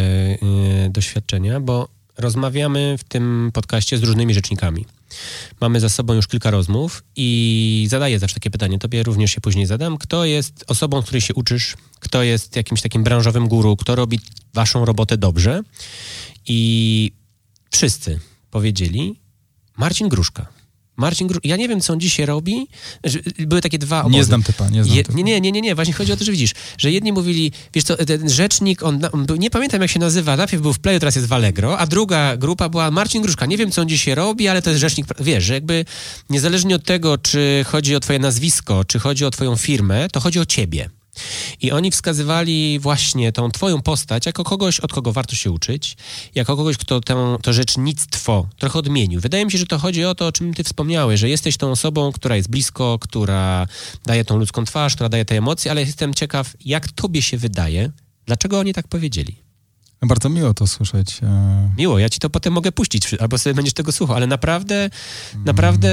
[0.86, 1.88] y, doświadczenia, bo
[2.18, 4.84] rozmawiamy w tym podcaście z różnymi rzecznikami.
[5.60, 9.66] Mamy za sobą już kilka rozmów i zadaję zawsze takie pytanie, tobie również się później
[9.66, 9.98] zadam.
[9.98, 11.76] Kto jest osobą, której się uczysz?
[12.00, 13.76] Kto jest jakimś takim branżowym guru?
[13.76, 14.20] Kto robi
[14.54, 15.62] waszą robotę dobrze?
[16.46, 17.12] I
[17.70, 18.20] wszyscy
[18.50, 19.20] powiedzieli
[19.76, 20.59] Marcin Gruszka.
[21.00, 21.40] Marcin Gru...
[21.44, 22.68] Ja nie wiem, co on dzisiaj robi.
[23.38, 24.16] Były takie dwa obozy.
[24.16, 25.04] Nie znam typa, nie znam Je...
[25.04, 25.16] typa.
[25.16, 25.74] Nie, nie, nie, nie, nie.
[25.74, 29.26] Właśnie chodzi o to, że widzisz, że jedni mówili, wiesz co, ten rzecznik, on, on
[29.26, 31.86] był, nie pamiętam jak się nazywa, najpierw był w Playu, teraz jest w Allegro, a
[31.86, 33.46] druga grupa była Marcin Gruszka.
[33.46, 35.84] Nie wiem, co on dzisiaj robi, ale to jest rzecznik, wiesz, że jakby
[36.30, 40.40] niezależnie od tego, czy chodzi o twoje nazwisko, czy chodzi o twoją firmę, to chodzi
[40.40, 40.90] o ciebie.
[41.60, 45.96] I oni wskazywali właśnie tą twoją postać jako kogoś, od kogo warto się uczyć,
[46.34, 49.20] jako kogoś, kto tę, to rzecznictwo trochę odmienił.
[49.20, 51.70] Wydaje mi się, że to chodzi o to, o czym ty wspomniałeś, że jesteś tą
[51.70, 53.66] osobą, która jest blisko, która
[54.06, 57.90] daje tą ludzką twarz, która daje te emocje, ale jestem ciekaw, jak tobie się wydaje,
[58.26, 59.50] dlaczego oni tak powiedzieli.
[60.02, 61.20] Bardzo miło to słyszeć.
[61.22, 61.70] E.
[61.78, 64.90] Miło, ja ci to potem mogę puścić, albo sobie będziesz tego słuchał, ale naprawdę,
[65.44, 65.88] naprawdę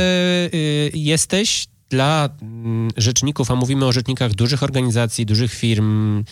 [0.53, 6.23] y, jesteś dla mm, rzeczników, a mówimy o rzecznikach dużych organizacji, dużych firm,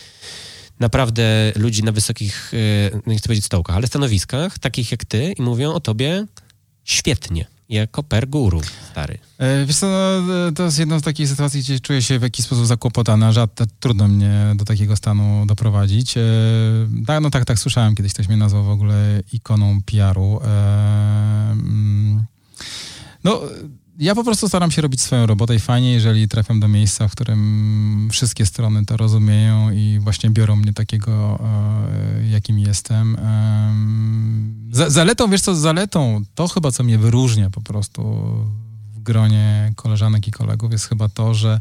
[0.80, 5.34] naprawdę ludzi na wysokich, e, no nie chcę powiedzieć stołkach, ale stanowiskach, takich jak ty
[5.38, 6.26] i mówią o tobie
[6.84, 7.46] świetnie.
[7.70, 9.18] Jako per guru, stary.
[9.38, 9.88] E, wiesz co,
[10.28, 13.48] no, to jest jedna z takich sytuacji, gdzie czuję się w jakiś sposób zakłopotana, że
[13.80, 16.18] trudno mnie do takiego stanu doprowadzić.
[16.18, 16.22] E,
[17.08, 20.39] tak, no tak, tak, słyszałem, kiedyś ktoś mnie nazwał w ogóle ikoną PR-u.
[20.44, 22.24] Mm,
[23.24, 23.41] no,
[24.00, 27.12] ja po prostu staram się robić swoją robotę i fajnie, jeżeli trafiam do miejsca, w
[27.12, 33.18] którym wszystkie strony to rozumieją i właśnie biorą mnie takiego, e, jakim jestem.
[34.72, 38.04] Zaletą, wiesz co, zaletą, to chyba co mnie wyróżnia po prostu
[38.94, 41.60] w gronie koleżanek i kolegów jest chyba to, że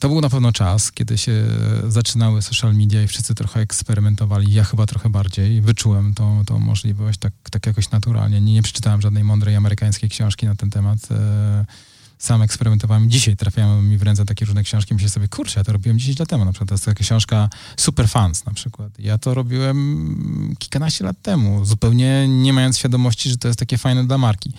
[0.00, 1.44] to był na pewno czas, kiedy się
[1.88, 4.52] zaczynały social media i wszyscy trochę eksperymentowali.
[4.52, 8.40] Ja chyba trochę bardziej wyczułem tą, tą możliwość tak, tak jakoś naturalnie.
[8.40, 10.98] Nie, nie przeczytałem żadnej mądrej amerykańskiej książki na ten temat.
[12.20, 13.10] Sam eksperymentowałem.
[13.10, 14.94] Dzisiaj trafiają mi w ręce takie różne książki.
[14.94, 16.44] Myślę sobie, kurczę, ja to robiłem 10 lat temu.
[16.44, 18.98] Na przykład to jest taka książka Super Fans na przykład.
[18.98, 24.06] Ja to robiłem kilkanaście lat temu, zupełnie nie mając świadomości, że to jest takie fajne
[24.06, 24.52] dla marki.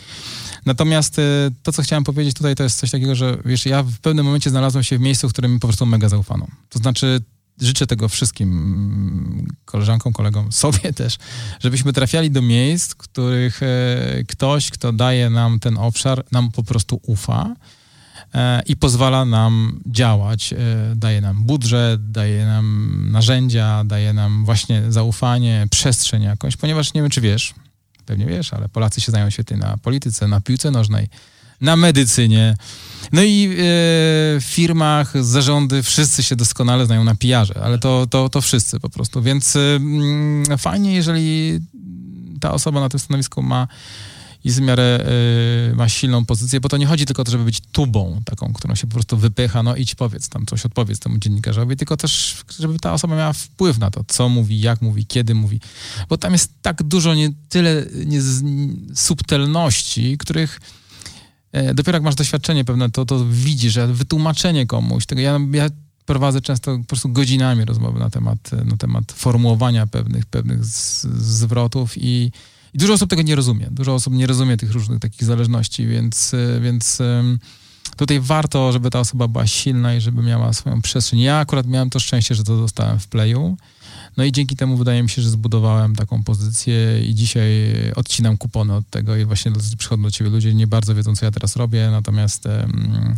[0.65, 1.21] Natomiast y,
[1.63, 4.49] to, co chciałem powiedzieć tutaj, to jest coś takiego, że wiesz, ja w pewnym momencie
[4.49, 6.47] znalazłem się w miejscu, w którym mi po prostu mega zaufano.
[6.69, 7.21] To znaczy,
[7.61, 11.17] życzę tego wszystkim koleżankom, kolegom, sobie też,
[11.59, 16.99] żebyśmy trafiali do miejsc, których e, ktoś, kto daje nam ten obszar, nam po prostu
[17.07, 17.55] ufa
[18.33, 20.53] e, i pozwala nam działać.
[20.53, 20.57] E,
[20.95, 27.09] daje nam budżet, daje nam narzędzia, daje nam właśnie zaufanie, przestrzeń jakąś, ponieważ nie wiem,
[27.09, 27.53] czy wiesz,
[28.05, 31.09] pewnie wiesz, ale Polacy się znają świetnie na polityce, na piłce nożnej,
[31.61, 32.55] na medycynie.
[33.11, 33.55] No i e,
[34.39, 38.89] w firmach, zarządy, wszyscy się doskonale znają na PR-ze, ale to, to, to wszyscy po
[38.89, 39.21] prostu.
[39.21, 41.59] Więc e, fajnie, jeżeli
[42.39, 43.67] ta osoba na tym stanowisku ma
[44.43, 45.05] i w miarę
[45.71, 48.53] y, ma silną pozycję, bo to nie chodzi tylko o to, żeby być tubą taką,
[48.53, 52.43] którą się po prostu wypycha, no idź powiedz tam coś, odpowiedz temu dziennikarzowi, tylko też,
[52.59, 55.59] żeby ta osoba miała wpływ na to, co mówi, jak mówi, kiedy mówi,
[56.09, 58.19] bo tam jest tak dużo nie tyle nie,
[58.95, 60.59] subtelności, których
[61.73, 65.69] dopiero jak masz doświadczenie pewne, to, to widzisz, wytłumaczenie komuś, tego ja, ja
[66.05, 71.93] prowadzę często po prostu godzinami rozmowy na temat, na temat formułowania pewnych, pewnych z, zwrotów
[71.97, 72.31] i
[72.73, 73.67] i dużo osób tego nie rozumie.
[73.71, 77.01] Dużo osób nie rozumie tych różnych takich zależności, więc, e, więc
[77.97, 81.19] tutaj warto, żeby ta osoba była silna i żeby miała swoją przestrzeń.
[81.19, 83.57] Ja akurat miałem to szczęście, że to dostałem w playu.
[84.17, 87.51] No i dzięki temu wydaje mi się, że zbudowałem taką pozycję i dzisiaj
[87.95, 91.31] odcinam kupony od tego i właśnie przychodzą do ciebie ludzie, nie bardzo wiedzą, co ja
[91.31, 93.17] teraz robię, natomiast um,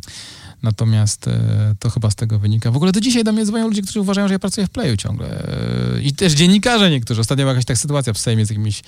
[0.63, 2.71] Natomiast e, to chyba z tego wynika.
[2.71, 4.97] W ogóle do dzisiaj do mnie dzwonią ludzie, którzy uważają, że ja pracuję w Playu
[4.97, 5.47] ciągle.
[5.97, 7.21] E, I też dziennikarze niektórzy.
[7.21, 8.83] Ostatnio była jakaś tak sytuacja w Sejmie z jakimś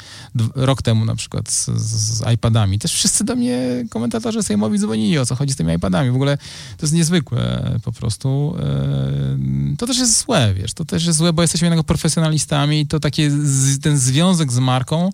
[0.55, 2.79] rok temu na przykład z, z, iPadami.
[2.79, 6.11] Też wszyscy do mnie komentatorzy sejmowi dzwonili, o co chodzi z tymi iPadami.
[6.11, 6.37] W ogóle
[6.77, 8.55] to jest niezwykłe po prostu.
[8.59, 10.73] E, to też jest złe, wiesz.
[10.73, 13.31] To też jest złe, bo jesteśmy jednak profesjonalistami i to takie,
[13.81, 15.09] ten związek z marką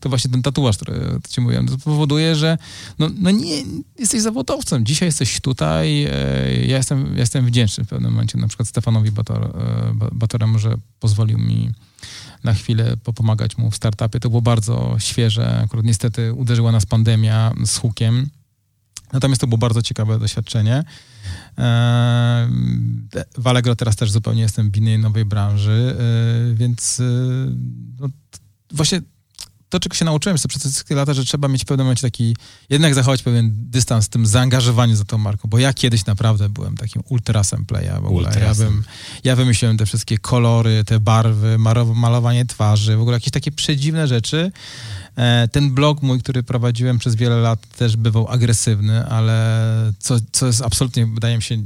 [0.00, 2.58] to właśnie ten tatuaż, który ci mówiłem, to powoduje, że
[2.98, 3.62] no, no nie,
[3.98, 4.86] jesteś zawodowcem.
[4.86, 6.04] Dzisiaj jesteś tutaj.
[6.04, 6.10] E,
[6.66, 10.74] ja jestem, ja jestem wdzięczny w pewnym momencie na przykład Stefanowi Bator, e, Batoremu, że
[11.00, 11.70] pozwolił mi
[12.44, 14.20] na chwilę popomagać mu w startupie.
[14.20, 15.60] To było bardzo świeże.
[15.64, 18.30] Akurat niestety uderzyła nas pandemia z hukiem.
[19.12, 20.84] Natomiast to było bardzo ciekawe doświadczenie.
[21.58, 22.48] E,
[23.38, 25.96] w Allegro teraz też zupełnie jestem w innej nowej branży,
[26.54, 27.02] więc
[28.00, 28.08] no,
[28.70, 29.00] właśnie
[29.68, 32.36] to, czego się nauczyłem przez te wszystkie lata, że trzeba mieć w pewnym momencie taki,
[32.70, 36.76] jednak zachować pewien dystans z tym zaangażowaniem za tą marką, bo ja kiedyś naprawdę byłem
[36.76, 38.30] takim ultrasem playa w ogóle.
[38.40, 38.84] Ja, bym,
[39.24, 41.58] ja wymyśliłem te wszystkie kolory, te barwy,
[41.94, 44.52] malowanie twarzy, w ogóle jakieś takie przedziwne rzeczy.
[45.16, 50.46] E, ten blog mój, który prowadziłem przez wiele lat też bywał agresywny, ale co, co
[50.46, 51.56] jest absolutnie, wydaje mi się,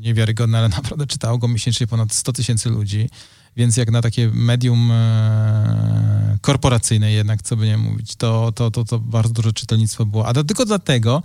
[0.00, 3.08] niewiarygodne, ale naprawdę czytało go miesięcznie ponad 100 tysięcy ludzi.
[3.56, 8.84] Więc jak na takie medium e, korporacyjne jednak, co by nie mówić, to, to, to,
[8.84, 10.26] to bardzo duże czytelnictwo było.
[10.26, 11.22] A to tylko dlatego,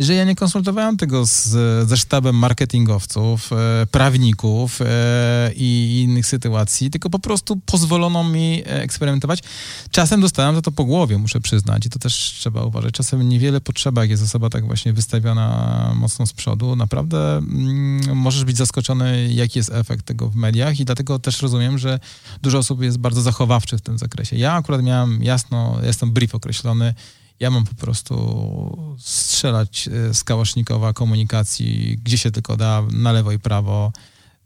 [0.00, 1.48] że ja nie konsultowałem tego z,
[1.88, 9.42] ze sztabem marketingowców, e, prawników e, i innych sytuacji, tylko po prostu pozwolono mi eksperymentować.
[9.90, 12.94] Czasem dostałem za to po głowie, muszę przyznać, i to też trzeba uważać.
[12.94, 16.76] Czasem niewiele potrzeba, jak jest osoba tak właśnie wystawiona mocno z przodu.
[16.76, 21.78] Naprawdę mm, możesz być zaskoczony, jaki jest efekt tego w mediach i dlatego też rozumiem,
[21.78, 22.00] że
[22.42, 24.36] dużo osób jest bardzo zachowawczych w tym zakresie.
[24.36, 26.94] Ja akurat miałem jasno, jestem brief określony,
[27.40, 33.32] ja mam po prostu strzelać e, z kałasznikowa komunikacji, gdzie się tylko da, na lewo
[33.32, 33.92] i prawo,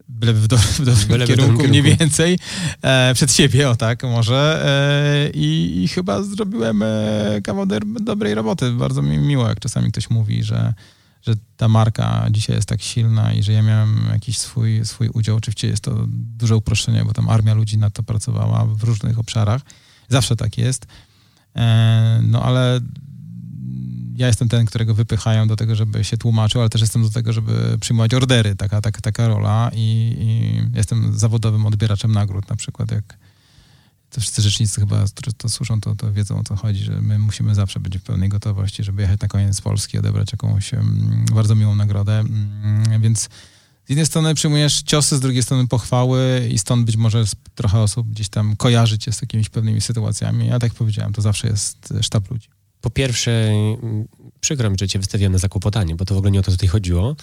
[0.08, 2.38] byle w, do, w dobrym kierunku, mniej więcej,
[2.82, 4.62] e, przed siebie, o tak, może.
[4.66, 7.66] E, i, i, chyba zrobiłem e, kawał
[8.00, 8.72] dobrej roboty.
[8.72, 10.74] Bardzo mi miło, jak czasami ktoś mówi, że,
[11.22, 15.36] że ta marka dzisiaj jest tak silna i że ja miałem jakiś swój, swój udział.
[15.36, 19.62] Oczywiście jest to duże uproszczenie, bo tam armia ludzi na to pracowała w różnych obszarach.
[20.08, 20.86] Zawsze tak jest.
[21.56, 22.80] E, no ale
[24.16, 27.32] ja jestem ten, którego wypychają do tego, żeby się tłumaczył, ale też jestem do tego,
[27.32, 32.90] żeby przyjmować ordery, taka, taka, taka rola i, i jestem zawodowym odbieraczem nagród na przykład,
[32.90, 33.18] jak
[34.10, 37.18] to wszyscy rzecznicy chyba, którzy to słyszą, to, to wiedzą o co chodzi, że my
[37.18, 40.70] musimy zawsze być w pełnej gotowości, żeby jechać na koniec Polski, odebrać jakąś
[41.34, 43.28] bardzo miłą nagrodę, um, więc
[43.86, 48.10] z jednej strony przyjmujesz ciosy, z drugiej strony pochwały i stąd być może trochę osób
[48.10, 50.46] gdzieś tam kojarzy cię z jakimiś pewnymi sytuacjami.
[50.46, 52.48] Ja tak powiedziałem, to zawsze jest sztab ludzi.
[52.80, 54.08] Po pierwsze, mm,
[54.40, 56.68] przykro mi, że cię wystawiłem na zakłopotanie, bo to w ogóle nie o to tutaj
[56.68, 57.16] chodziło.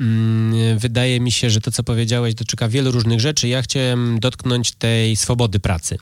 [0.00, 3.48] Mm, wydaje mi się, że to, co powiedziałeś, dotyka wielu różnych rzeczy.
[3.48, 5.98] Ja chciałem dotknąć tej swobody pracy,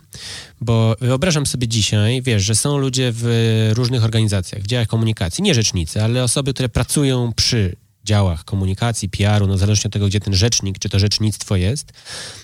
[0.60, 5.54] bo wyobrażam sobie dzisiaj, wiesz, że są ludzie w różnych organizacjach, w działach komunikacji, nie
[5.54, 10.34] rzecznicy, ale osoby, które pracują przy działach komunikacji, PR-u, no zależnie od tego, gdzie ten
[10.34, 11.92] rzecznik, czy to rzecznictwo jest.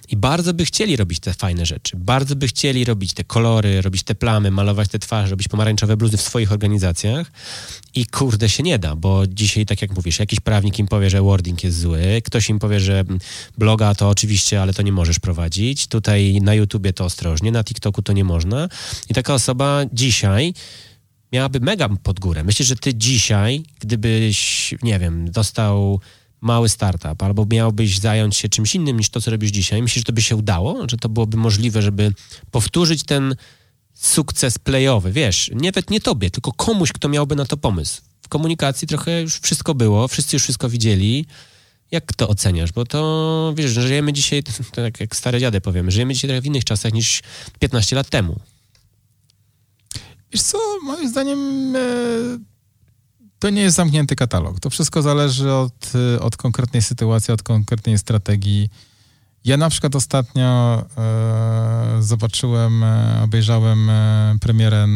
[0.09, 1.97] I bardzo by chcieli robić te fajne rzeczy.
[1.97, 6.17] Bardzo by chcieli robić te kolory, robić te plamy, malować te twarze, robić pomarańczowe bluzy
[6.17, 7.33] w swoich organizacjach.
[7.95, 11.23] I kurde się nie da, bo dzisiaj, tak jak mówisz, jakiś prawnik im powie, że
[11.23, 13.05] wording jest zły, ktoś im powie, że
[13.59, 15.87] bloga to oczywiście, ale to nie możesz prowadzić.
[15.87, 18.69] Tutaj na YouTubie to ostrożnie, na TikToku to nie można.
[19.09, 20.55] I taka osoba dzisiaj
[21.33, 22.45] miałaby mega pod górę.
[22.45, 26.01] Myślę, że ty dzisiaj, gdybyś, nie wiem, dostał
[26.41, 30.07] mały startup, albo miałbyś zająć się czymś innym niż to, co robisz dzisiaj, myślisz, że
[30.07, 30.89] to by się udało?
[30.91, 32.13] Że to byłoby możliwe, żeby
[32.51, 33.37] powtórzyć ten
[33.95, 38.03] sukces playowy, wiesz, nie, nie tobie, tylko komuś, kto miałby na to pomysł.
[38.23, 41.27] W komunikacji trochę już wszystko było, wszyscy już wszystko widzieli.
[41.91, 42.73] Jak to oceniasz?
[42.73, 44.43] Bo to, wiesz, żyjemy dzisiaj,
[44.75, 47.23] to jak, jak stare dziady powiemy, żyjemy dzisiaj trochę w innych czasach niż
[47.59, 48.41] 15 lat temu.
[50.33, 51.81] Wiesz co, moim zdaniem e,
[53.39, 54.61] to nie jest zamknięty katalog.
[54.61, 58.71] To wszystko zależy od, e, od konkretnej sytuacji, od konkretnej strategii.
[59.45, 64.87] Ja na przykład ostatnio e, zobaczyłem, e, obejrzałem e, premierę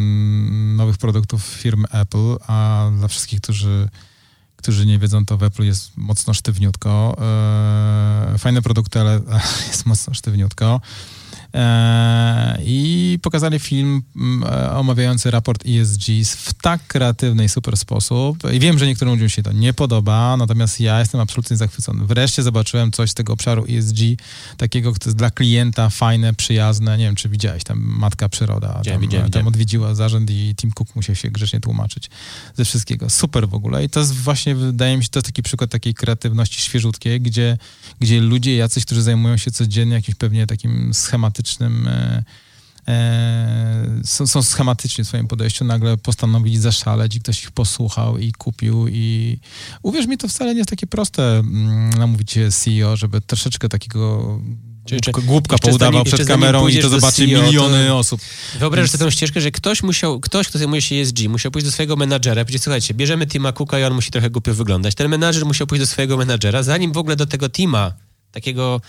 [0.76, 3.88] nowych produktów firmy Apple, a dla wszystkich, którzy,
[4.56, 7.16] którzy nie wiedzą, to w Apple jest mocno sztywniutko.
[8.38, 9.20] Fajne produkty, ale
[9.68, 10.80] jest mocno sztywniutko.
[11.54, 16.02] E, I pokazali film mm, e, omawiający raport ESG
[16.36, 18.38] w tak kreatywny i super sposób.
[18.52, 22.06] I wiem, że niektórym ludziom się to nie podoba, natomiast ja jestem absolutnie zachwycony.
[22.06, 23.98] Wreszcie zobaczyłem coś z tego obszaru ESG,
[24.56, 26.98] takiego, które jest dla klienta fajne, przyjazne.
[26.98, 30.72] Nie wiem, czy widziałeś, tam Matka Przyroda widziałem, tam, widziałem, tam odwiedziła zarząd i Tim
[30.72, 32.10] Cook musiał się grzecznie tłumaczyć
[32.56, 33.10] ze wszystkiego.
[33.10, 33.84] Super w ogóle.
[33.84, 37.58] I to jest właśnie, wydaje mi się, to jest taki przykład takiej kreatywności świeżutkiej, gdzie,
[38.00, 42.24] gdzie ludzie jacyś, którzy zajmują się codziennie jakimś pewnie takim schematycznym schematycznym, e,
[42.88, 48.32] e, są, są schematyczni w swoim podejściu, nagle postanowili zaszaleć i ktoś ich posłuchał i
[48.32, 49.38] kupił i
[49.82, 54.38] uwierz mi, to wcale nie jest takie proste mm, namówić CEO, żeby troszeczkę takiego
[54.90, 58.20] głupka, głupka poudawał przed kamerą i to zobaczy CEO, miliony to osób.
[58.58, 61.72] Wyobraź sobie tę ścieżkę, że ktoś musiał, ktoś, kto zajmuje się ESG, musiał pójść do
[61.72, 64.94] swojego menadżera i powiedzieć, słuchajcie, bierzemy Tima Cooka i on musi trochę głupio wyglądać.
[64.94, 67.92] Ten menadżer musiał pójść do swojego menadżera, zanim w ogóle do tego Tima
[68.34, 68.80] takiego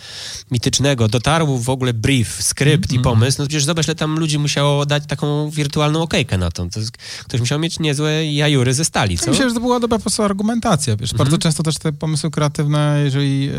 [0.52, 3.02] mitycznego, dotarł w ogóle brief, skrypt mm -hmm.
[3.02, 6.66] i pomysł, no przecież zobacz, ile tam ludzi musiało dać taką wirtualną okejkę na to.
[6.70, 9.32] to jest, ktoś musiał mieć niezłe jajury ze stali, co?
[9.32, 11.10] Myślę, że to była dobra po prostu argumentacja, wiesz.
[11.10, 11.18] Mm -hmm.
[11.18, 13.50] Bardzo często też te pomysły kreatywne, jeżeli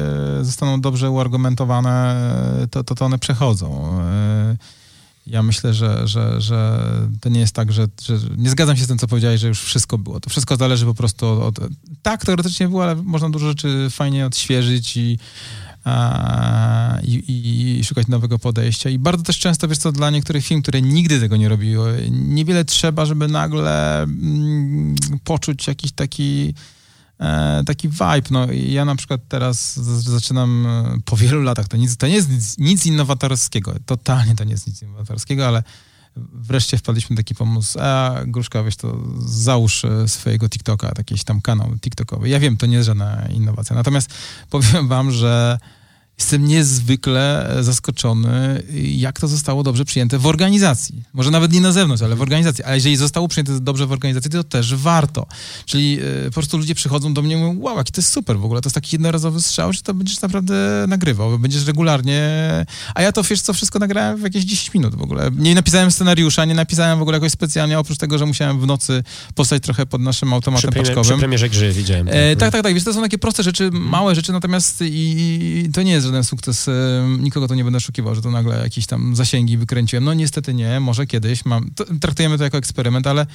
[0.41, 2.17] e, zostaną dobrze uargumentowane,
[2.63, 3.99] e, to, to, to one przechodzą.
[4.01, 4.57] E,
[5.27, 6.83] ja myślę, że, że, że
[7.21, 9.61] to nie jest tak, że, że, nie zgadzam się z tym, co powiedziałeś, że już
[9.61, 10.21] wszystko było.
[10.21, 11.71] To wszystko zależy po prostu od, od
[12.03, 15.19] tak, teoretycznie było, ale można dużo rzeczy fajnie odświeżyć i
[17.03, 17.25] i,
[17.79, 18.91] i, szukać nowego podejścia.
[18.91, 22.65] I bardzo też często, wiesz co, dla niektórych firm, które nigdy tego nie robiły, niewiele
[22.65, 24.95] trzeba, żeby nagle mm,
[25.25, 26.55] poczuć jakiś taki
[27.21, 28.29] e, taki vibe.
[28.31, 32.31] No, ja na przykład teraz zaczynam e, po wielu latach, to, nic, to nie jest
[32.31, 35.63] nic, nic innowatorskiego, totalnie to nie jest nic innowatorskiego, ale
[36.33, 41.73] wreszcie wpadliśmy taki pomysł, a Gruszka, wiesz, to załóż e, swojego TikToka, jakiś tam kanał
[41.81, 42.29] TikTokowy.
[42.29, 44.11] Ja wiem, to nie jest żadna innowacja, natomiast
[44.51, 45.59] powiem wam, że
[46.19, 48.63] Jestem niezwykle e, zaskoczony,
[48.97, 51.03] jak to zostało dobrze przyjęte w organizacji.
[51.13, 52.65] Może nawet nie na zewnątrz, ale w organizacji.
[52.65, 55.27] A jeżeli zostało przyjęte dobrze w organizacji, to też warto.
[55.67, 58.39] Czyli y, po prostu ludzie przychodzą do mnie i mówią, wow, jaki to jest super
[58.39, 58.61] w ogóle.
[58.61, 62.31] To jest taki jednorazowy strzał, że to będziesz naprawdę nagrywał, będziesz regularnie.
[62.95, 65.31] A ja to, wiesz co, wszystko nagrałem w jakieś 10 minut w ogóle.
[65.37, 69.03] Nie napisałem scenariusza, nie napisałem w ogóle jakoś specjalnie, oprócz tego, że musiałem w nocy
[69.35, 71.05] postać trochę pod naszym automatem przy paczkowym.
[71.05, 72.09] Przy premierze gry widziałem.
[72.11, 72.75] E, tak, tak, tak.
[72.75, 74.87] Wiesz, to są takie proste rzeczy, małe rzeczy, natomiast i,
[75.67, 76.71] i to nie jest żaden sukces.
[77.19, 80.05] Nikogo to nie będę oszukiwał, że to nagle jakieś tam zasięgi wykręciłem.
[80.05, 81.45] No niestety nie, może kiedyś.
[81.45, 83.27] Mam, to, traktujemy to jako eksperyment, ale,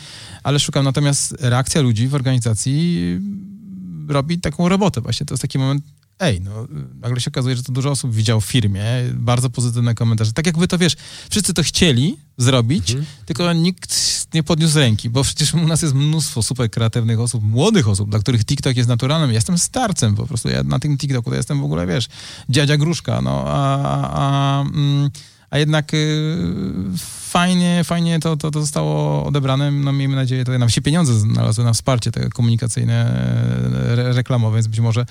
[0.43, 0.85] ale szukam.
[0.85, 3.01] Natomiast reakcja ludzi w organizacji
[4.07, 5.25] robi taką robotę właśnie.
[5.25, 5.83] To jest taki moment,
[6.21, 6.67] ej, no
[7.01, 10.33] nagle się okazuje, że to dużo osób widział w firmie, bardzo pozytywne komentarze.
[10.33, 10.95] Tak jakby to, wiesz,
[11.29, 13.07] wszyscy to chcieli zrobić, mhm.
[13.25, 13.95] tylko nikt
[14.33, 18.19] nie podniósł ręki, bo przecież u nas jest mnóstwo super kreatywnych osób, młodych osób, dla
[18.19, 19.29] których TikTok jest naturalnym.
[19.29, 22.07] Ja jestem starcem po prostu, ja na tym TikToku to jestem w ogóle, wiesz,
[22.49, 25.09] dziadzia gruszka, no, a, a, a mm,
[25.51, 26.37] a jednak y,
[27.29, 29.71] fajnie, fajnie to, to, to zostało odebrane.
[29.71, 33.13] No miejmy nadzieję, to nam się pieniądze znalazły na wsparcie te komunikacyjne,
[33.89, 35.05] re, reklamowe, więc być może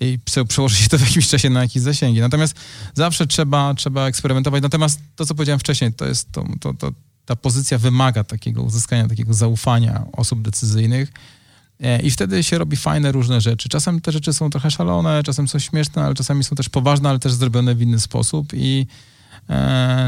[0.00, 2.20] i przełoży się to w jakimś czasie na jakieś zasięgi.
[2.20, 2.56] Natomiast
[2.94, 4.62] zawsze trzeba, trzeba eksperymentować.
[4.62, 6.92] Natomiast to, co powiedziałem wcześniej, to jest to, to, to
[7.26, 11.12] ta pozycja wymaga takiego uzyskania takiego zaufania osób decyzyjnych.
[11.80, 13.68] E, I wtedy się robi fajne różne rzeczy.
[13.68, 17.18] Czasem te rzeczy są trochę szalone, czasem są śmieszne, ale czasami są też poważne, ale
[17.18, 18.48] też zrobione w inny sposób.
[18.52, 18.86] I E,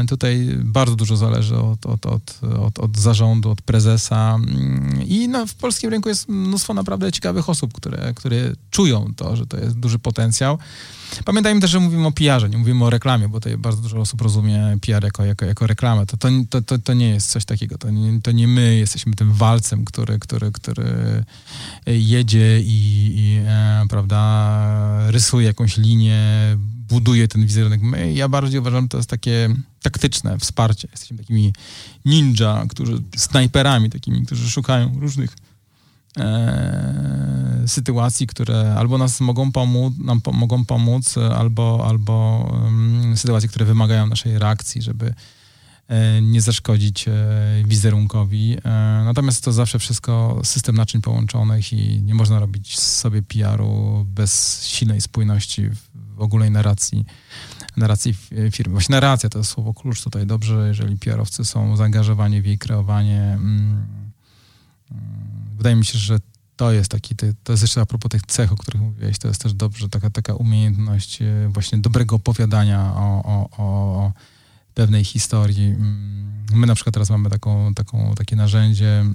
[0.09, 5.47] tutaj bardzo dużo zależy od, od, od, od, od zarządu, od prezesa mm, i no,
[5.47, 8.37] w polskim rynku jest mnóstwo naprawdę ciekawych osób, które, które
[8.71, 10.57] czują to, że to jest duży potencjał.
[11.25, 14.21] Pamiętajmy też, że mówimy o PR-ze, nie mówimy o reklamie, bo tutaj bardzo dużo osób
[14.21, 16.05] rozumie PR jako, jako, jako reklamę.
[16.05, 16.17] To,
[16.49, 17.77] to, to, to nie jest coś takiego.
[17.77, 21.23] To nie, to nie my jesteśmy tym walcem, który, który, który
[21.85, 27.81] jedzie i, i e, prawda, rysuje jakąś linię, buduje ten wizerunek.
[27.81, 29.49] My, ja bardziej uważam, że to jest takie
[29.81, 30.87] taktyczne wsparcie.
[30.91, 31.53] Jesteśmy takimi
[32.05, 35.35] ninja, którzy, snajperami takimi, którzy szukają różnych
[36.17, 43.49] e, sytuacji, które albo nas mogą pomóc, nam po, mogą pomóc, albo, albo um, sytuacje,
[43.49, 45.13] które wymagają naszej reakcji, żeby
[45.87, 47.13] e, nie zaszkodzić e,
[47.65, 48.57] wizerunkowi.
[48.57, 48.69] E,
[49.05, 55.01] natomiast to zawsze wszystko system naczyń połączonych i nie można robić sobie PR-u bez silnej
[55.01, 55.69] spójności
[56.19, 57.05] ogólnej narracji,
[57.77, 58.15] narracji
[58.51, 58.71] firmy.
[58.71, 63.21] Właśnie narracja to jest słowo klucz tutaj dobrze, jeżeli PR-owcy są zaangażowani w jej kreowanie.
[63.21, 63.85] Mm,
[64.91, 65.03] mm,
[65.57, 66.19] wydaje mi się, że
[66.55, 69.41] to jest taki, to jest jeszcze a propos tych cech, o których mówiłeś, to jest
[69.41, 74.11] też dobrze, taka, taka umiejętność e, właśnie dobrego opowiadania o, o, o
[74.73, 75.67] pewnej historii.
[75.67, 79.05] Mm, my na przykład teraz mamy taką, taką, takie narzędzie,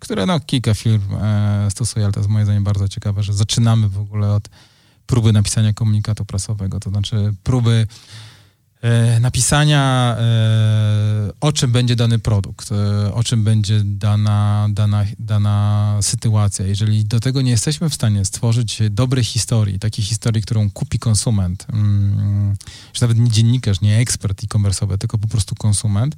[0.00, 3.88] które no, kilka firm e, stosuje, ale to jest moje zdaniem bardzo ciekawe, że zaczynamy
[3.88, 4.48] w ogóle od
[5.06, 7.86] próby napisania komunikatu prasowego, to znaczy próby
[8.82, 15.98] e, napisania, e, o czym będzie dany produkt, e, o czym będzie dana, dana, dana
[16.02, 16.66] sytuacja.
[16.66, 21.66] Jeżeli do tego nie jesteśmy w stanie stworzyć dobrej historii, takiej historii, którą kupi konsument,
[21.72, 22.56] mm,
[22.94, 26.16] że nawet nie dziennikarz, nie ekspert e-commerce'owy, tylko po prostu konsument,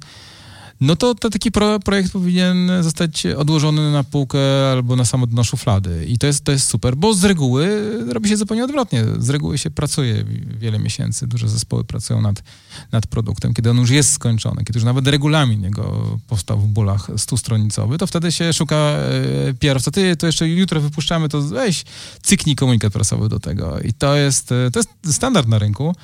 [0.81, 5.43] no to, to taki pro, projekt powinien zostać odłożony na półkę albo na samo dno
[5.43, 6.05] szuflady.
[6.05, 9.05] I to jest, to jest super, bo z reguły robi się zupełnie odwrotnie.
[9.19, 10.25] Z reguły się pracuje
[10.59, 12.43] wiele miesięcy, duże zespoły pracują nad,
[12.91, 13.53] nad produktem.
[13.53, 18.07] Kiedy on już jest skończony, kiedy już nawet regulamin jego powstał w bólach stustronicowy, to
[18.07, 19.91] wtedy się szuka e, PR-owca.
[19.91, 21.85] Ty, to jeszcze jutro wypuszczamy, to weź
[22.21, 23.79] cyknij komunikat prasowy do tego.
[23.79, 25.95] I to jest, e, to jest standard na rynku.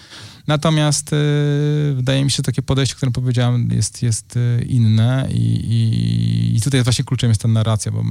[0.48, 5.28] Natomiast y, wydaje mi się, że takie podejście, o którym powiedziałem, jest, jest y, inne
[5.32, 8.04] i, i, i tutaj właśnie kluczem jest ta narracja, bo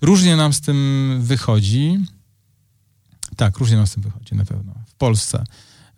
[0.00, 1.98] różnie nam z tym wychodzi.
[3.36, 4.74] Tak, różnie nam z tym wychodzi, na pewno.
[4.86, 5.44] W Polsce.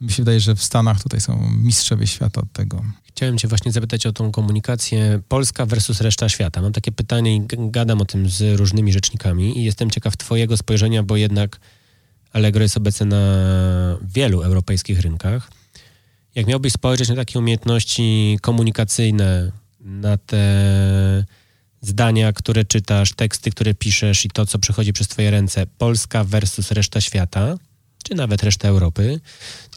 [0.00, 2.84] Mi się wydaje, że w Stanach tutaj są mistrzowie świata od tego.
[3.04, 6.62] Chciałem cię właśnie zapytać o tą komunikację Polska versus reszta świata.
[6.62, 11.02] Mam takie pytanie i gadam o tym z różnymi rzecznikami i jestem ciekaw twojego spojrzenia,
[11.02, 11.60] bo jednak
[12.34, 15.50] Allegro jest obecne na wielu europejskich rynkach.
[16.34, 20.44] Jak miałbyś spojrzeć na takie umiejętności komunikacyjne, na te
[21.80, 26.70] zdania, które czytasz, teksty, które piszesz i to, co przychodzi przez twoje ręce, Polska versus
[26.70, 27.56] reszta świata,
[28.04, 29.20] czy nawet reszta Europy,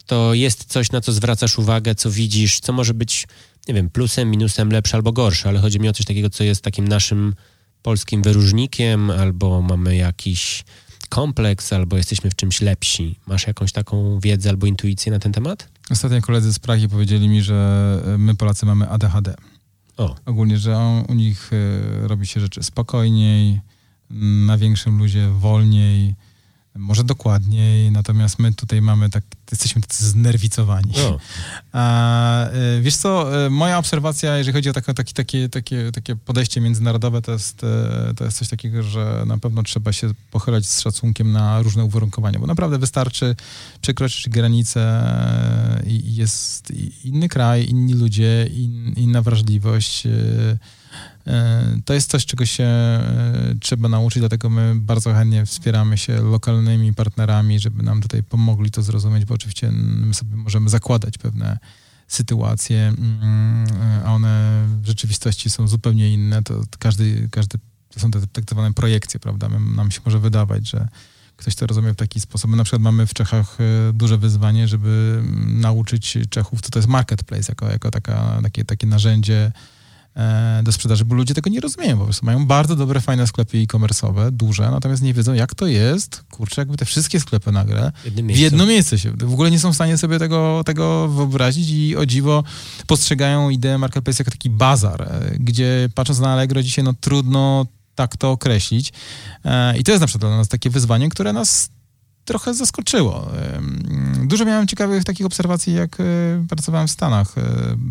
[0.06, 3.28] to jest coś, na co zwracasz uwagę, co widzisz, co może być,
[3.68, 6.62] nie wiem, plusem, minusem, lepsze albo gorsze, ale chodzi mi o coś takiego, co jest
[6.62, 7.36] takim naszym
[7.82, 10.64] polskim wyróżnikiem, albo mamy jakiś
[11.08, 13.20] kompleks, albo jesteśmy w czymś lepsi.
[13.28, 15.70] Masz jakąś taką wiedzę albo intuicję na ten temat?
[15.90, 19.36] Ostatnio koledzy z Pragi powiedzieli mi, że my Polacy mamy ADHD.
[19.98, 20.16] O.
[20.26, 23.60] Ogólnie, że on, u nich y, robi się rzeczy spokojniej,
[24.46, 26.16] na większym luzie wolniej,
[26.78, 30.94] może dokładniej, natomiast my tutaj mamy tak, jesteśmy tacy znerwicowani.
[30.98, 31.18] No.
[31.72, 36.62] A, e, wiesz co, e, moja obserwacja, jeżeli chodzi o takie, takie, takie, takie, podejście
[36.62, 40.82] międzynarodowe, to jest, e, to jest coś takiego, że na pewno trzeba się pochylać z
[40.82, 43.36] szacunkiem na różne uwarunkowania, bo naprawdę wystarczy
[43.82, 45.04] przekroczyć granicę
[45.88, 50.08] i jest inny kraj, inni ludzie, in, inna wrażliwość,
[51.86, 56.94] to jest coś, czego się e, trzeba nauczyć, dlatego my bardzo chętnie wspieramy się lokalnymi
[56.94, 61.58] partnerami, żeby nam tutaj pomogli to zrozumieć, bo oczywiście my sobie możemy zakładać pewne
[62.08, 63.68] sytuacje, mm,
[64.06, 66.44] a one w rzeczywistości są zupełnie inne.
[66.44, 67.58] To każdy, każdy
[67.90, 69.50] to są te tak zwane projekcje, prawda?
[69.76, 70.88] Nam się może wydawać, że
[71.38, 72.52] ktoś to rozumie w taki sposób.
[72.52, 76.90] My na przykład mamy w Czechach e, duże wyzwanie, żeby nauczyć Czechów, co to jest
[76.90, 79.52] marketplace, jako, jako taka, takie, takie narzędzie E,
[80.64, 82.26] do sprzedaży, bo ludzie tego nie rozumieją po prostu.
[82.26, 86.78] Mają bardzo dobre, fajne sklepy e-commerce'owe, duże, natomiast nie wiedzą, jak to jest, kurczę, jakby
[86.78, 87.92] te wszystkie sklepy nagle
[88.36, 91.96] w jedno miejsce się, w ogóle nie są w stanie sobie tego, tego wyobrazić i
[91.96, 92.44] o dziwo
[92.88, 98.18] postrzegają ideę marketplace jako taki bazar, e, gdzie patrząc na Allegro dzisiaj, no trudno tak
[98.18, 98.94] to określić.
[99.46, 101.70] E, I to jest na przykład dla nas takie wyzwanie, które nas
[102.26, 103.32] trochę zaskoczyło.
[104.28, 106.04] Dużo miałem ciekawych takich obserwacji, jak e,
[106.50, 107.42] pracowałem w Stanach e,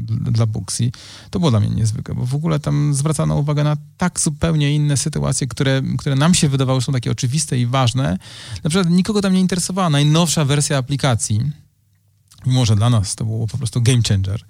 [0.09, 0.91] dla Booksy.
[1.31, 4.97] To było dla mnie niezwykłe, bo w ogóle tam zwracano uwagę na tak zupełnie inne
[4.97, 8.19] sytuacje, które, które nam się wydawały są takie oczywiste i ważne.
[8.65, 11.41] Na przykład nikogo tam nie interesowała najnowsza wersja aplikacji
[12.47, 14.41] mimo że dla nas to było po prostu game changer.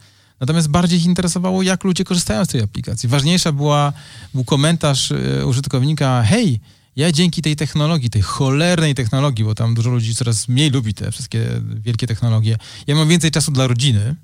[0.40, 3.08] Natomiast bardziej ich interesowało, jak ludzie korzystają z tej aplikacji.
[3.08, 3.92] Ważniejsza była,
[4.34, 6.60] był komentarz e, użytkownika, hej,
[6.96, 11.12] ja dzięki tej technologii, tej cholernej technologii, bo tam dużo ludzi coraz mniej lubi te
[11.12, 14.16] wszystkie wielkie technologie, ja mam więcej czasu dla rodziny,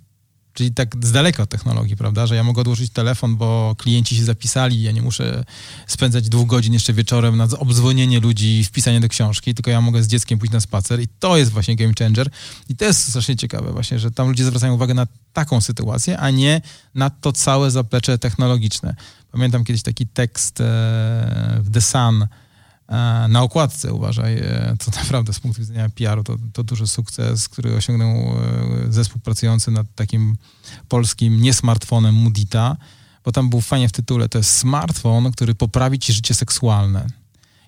[0.53, 2.27] Czyli tak z daleka od technologii, prawda?
[2.27, 5.45] Że ja mogę odłożyć telefon, bo klienci się zapisali, ja nie muszę
[5.87, 10.07] spędzać dwóch godzin jeszcze wieczorem na obdzwonienie ludzi wpisanie do książki, tylko ja mogę z
[10.07, 12.31] dzieckiem pójść na spacer i to jest właśnie game changer.
[12.69, 16.31] I to jest strasznie ciekawe właśnie, że tam ludzie zwracają uwagę na taką sytuację, a
[16.31, 16.61] nie
[16.95, 18.95] na to całe zaplecze technologiczne.
[19.31, 20.65] Pamiętam kiedyś taki tekst e,
[21.63, 22.27] w The Sun,
[23.29, 27.77] na okładce, uważaj, e, to naprawdę z punktu widzenia PR-u to, to duży sukces, który
[27.77, 30.37] osiągnął e, zespół pracujący nad takim
[30.89, 32.77] polskim niesmartfonem Mudita,
[33.25, 37.07] bo tam był fajnie w tytule, to jest smartfon, który poprawi ci życie seksualne.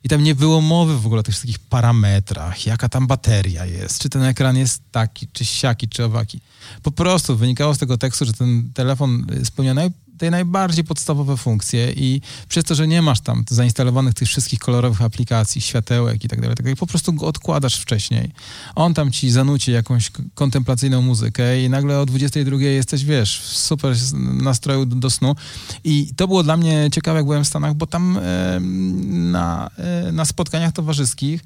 [0.04, 3.98] I tam nie było mowy w ogóle o tych wszystkich parametrach, jaka tam bateria jest,
[3.98, 6.40] czy ten ekran jest taki, czy siaki, czy owaki.
[6.82, 11.92] Po prostu wynikało z tego tekstu, że ten telefon spełnia naj, te najbardziej podstawowe funkcje
[11.92, 16.40] i przez to, że nie masz tam zainstalowanych tych wszystkich kolorowych aplikacji, światełek i tak
[16.40, 18.30] dalej, tak po prostu go odkładasz wcześniej.
[18.74, 23.96] On tam ci zanuci jakąś kontemplacyjną muzykę i nagle o 22 jesteś, wiesz, w super
[24.14, 25.36] nastroju do, do snu.
[25.84, 28.60] I to było dla mnie ciekawe, jak byłem w Stanach, bo tam e,
[29.04, 31.44] na, e, na spotkaniach towarzyskich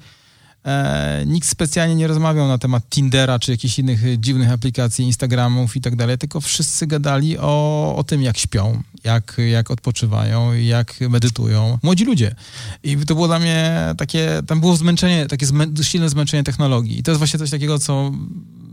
[0.65, 5.81] E, nikt specjalnie nie rozmawiał na temat Tindera czy jakichś innych dziwnych aplikacji, Instagramów i
[5.81, 11.79] tak dalej, tylko wszyscy gadali o, o tym, jak śpią, jak, jak odpoczywają, jak medytują.
[11.83, 12.35] Młodzi ludzie.
[12.83, 16.99] I to było dla mnie takie, tam było zmęczenie, takie zmę, silne zmęczenie technologii.
[16.99, 18.11] I to jest właśnie coś takiego, co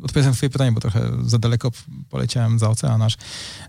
[0.02, 1.72] odpowiadam na twoje pytanie, bo trochę za daleko
[2.10, 3.16] poleciałem za ocean nasz,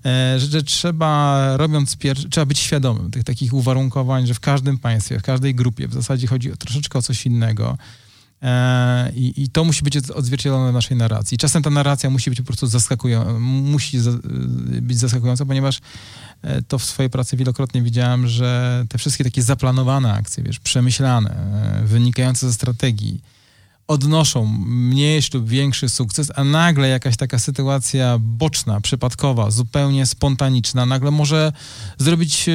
[0.05, 4.77] e, że, że trzeba, robiąc pierwszy, trzeba być świadomym tych takich uwarunkowań, że w każdym
[4.77, 7.77] państwie, w każdej grupie w zasadzie chodzi o, troszeczkę o coś innego.
[8.41, 11.37] E, I, I, to musi być odzwierciedlone w naszej narracji.
[11.37, 14.11] Czasem ta narracja musi być po prostu zaskakująca, musi za,
[14.81, 15.79] być zaskakująca, ponieważ
[16.41, 21.29] e, to w swojej pracy wielokrotnie widziałem, że te wszystkie takie zaplanowane akcje, wiesz, przemyślane,
[21.29, 23.21] e, wynikające ze strategii,
[23.87, 31.11] odnoszą mniejszy lub większy sukces, a nagle jakaś taka sytuacja boczna, przypadkowa, zupełnie spontaniczna, nagle
[31.11, 31.51] może
[31.97, 32.53] zrobić, e,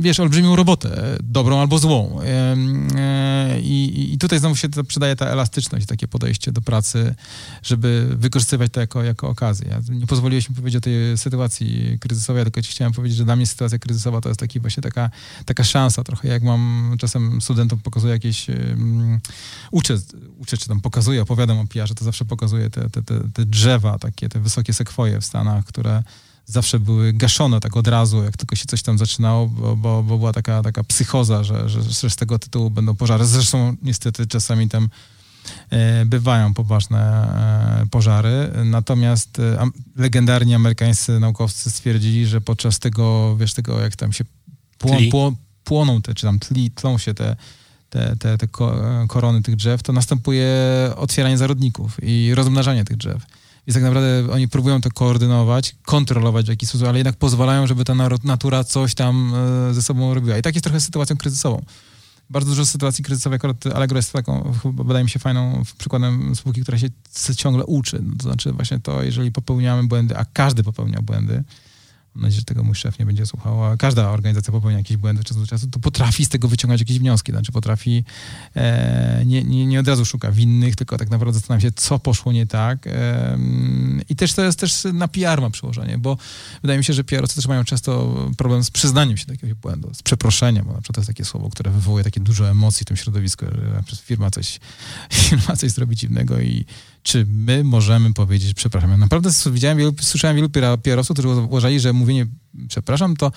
[0.00, 2.20] wiesz, olbrzymią robotę, dobrą albo złą.
[2.22, 7.14] E, I, i tutaj znowu się przydaje ta elastyczność, takie podejście do pracy,
[7.62, 9.68] żeby wykorzystywać to jako, jako okazję.
[9.70, 13.36] Ja nie pozwoliłeś mi powiedzieć o tej sytuacji kryzysowej, tylko ci chciałem powiedzieć, że dla
[13.36, 15.10] mnie sytuacja kryzysowa to jest taki właśnie taka,
[15.44, 19.20] taka szansa trochę, jak mam czasem studentom pokazuję jakieś, um,
[19.70, 19.98] uczę,
[20.38, 23.98] uczę czy tam pokazuję, opowiadam o PR-ze, to zawsze pokazuję te, te, te, te drzewa,
[23.98, 26.02] takie te wysokie sekwoje w Stanach, które
[26.46, 30.18] zawsze były gaszone tak od razu, jak tylko się coś tam zaczynało, bo, bo, bo
[30.18, 33.26] była taka, taka psychoza, że, że, że z tego tytułu będą pożary.
[33.26, 34.88] Zresztą niestety czasami tam
[35.70, 37.00] e, bywają poważne
[37.82, 38.50] e, pożary.
[38.64, 44.24] Natomiast e, legendarni amerykańscy naukowcy stwierdzili, że podczas tego, wiesz, tego jak tam się
[44.78, 47.36] płon, płon, płoną te, czy tam tli, tlą się te
[47.92, 48.48] te, te, te
[49.08, 50.48] korony tych drzew, to następuje
[50.96, 53.26] otwieranie zarodników i rozmnażanie tych drzew.
[53.66, 57.84] Więc tak naprawdę oni próbują to koordynować, kontrolować w jakiś sposób, ale jednak pozwalają, żeby
[57.84, 59.32] ta natura coś tam
[59.70, 60.38] e, ze sobą robiła.
[60.38, 61.62] I tak jest trochę sytuacją kryzysową.
[62.30, 66.78] Bardzo dużo sytuacji kryzysowych, akurat Allegro jest taką, wydaje mi się, fajną przykładem spółki, która
[66.78, 66.88] się
[67.36, 68.02] ciągle uczy.
[68.18, 71.44] To znaczy właśnie to, jeżeli popełniamy błędy, a każdy popełnia błędy,
[72.14, 75.24] mam nadzieję, że tego mój szef nie będzie słuchał, a każda organizacja popełnia jakieś błędy
[75.24, 78.04] czasu do czasu, to potrafi z tego wyciągać jakieś wnioski, znaczy potrafi,
[78.56, 82.32] e, nie, nie, nie od razu szuka winnych, tylko tak naprawdę zastanawia się, co poszło
[82.32, 83.38] nie tak e,
[84.08, 86.16] i też to jest też na PR ma przełożenie, bo
[86.62, 89.94] wydaje mi się, że PR też mają często problem z przyznaniem się do jakiegoś błędu,
[89.94, 92.88] z przeproszeniem, bo na przykład to jest takie słowo, które wywołuje takie dużo emocji w
[92.88, 93.46] tym środowisku,
[93.86, 94.60] że firma coś,
[95.12, 96.64] firma coś zrobi dziwnego i
[97.02, 98.90] czy my możemy powiedzieć przepraszam.
[98.90, 100.48] Ja naprawdę widziałem słyszałem wielu
[100.82, 102.26] PR-owców, którzy uważali, że mówienie
[102.68, 103.32] przepraszam to,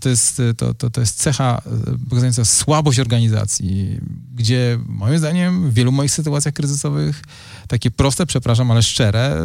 [0.00, 3.98] to, jest, to, to, to jest cecha e, pokazująca słabość organizacji,
[4.34, 7.22] gdzie moim zdaniem w wielu moich sytuacjach kryzysowych
[7.68, 9.36] takie proste, przepraszam, ale szczere,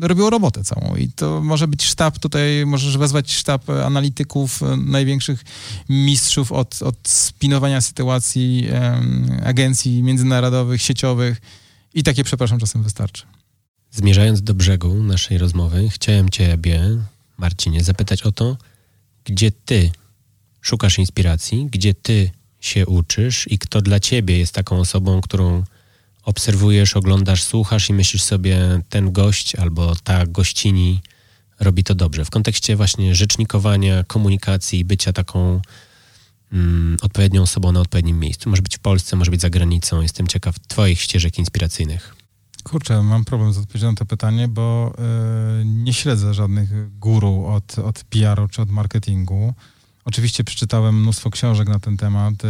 [0.00, 0.96] robiło robotę całą.
[0.96, 5.44] I to może być sztab tutaj, możesz wezwać sztab analityków, e, największych
[5.88, 8.68] mistrzów od, od spinowania sytuacji,
[9.44, 11.40] agencji międzynarodowych, sieciowych,
[11.94, 13.22] i takie, przepraszam, czasem wystarczy.
[13.90, 16.80] Zmierzając do brzegu naszej rozmowy, chciałem Ciebie,
[17.38, 18.56] Marcinie, zapytać o to,
[19.24, 19.90] gdzie Ty
[20.60, 22.30] szukasz inspiracji, gdzie Ty
[22.60, 25.64] się uczysz i kto dla Ciebie jest taką osobą, którą
[26.22, 31.00] obserwujesz, oglądasz, słuchasz i myślisz sobie, ten gość albo ta gościni
[31.60, 32.24] robi to dobrze.
[32.24, 35.60] W kontekście właśnie rzecznikowania, komunikacji, bycia taką
[36.52, 38.50] mm, odpowiednią osobą na odpowiednim miejscu.
[38.50, 40.02] Może być w Polsce, może być za granicą.
[40.02, 42.14] Jestem ciekaw Twoich ścieżek inspiracyjnych.
[42.64, 44.94] Kurczę, mam problem z odpowiedzią na to pytanie, bo
[45.60, 49.54] y, nie śledzę żadnych guru od, od PR-u czy od marketingu.
[50.04, 52.44] Oczywiście przeczytałem mnóstwo książek na ten temat.
[52.44, 52.48] Y,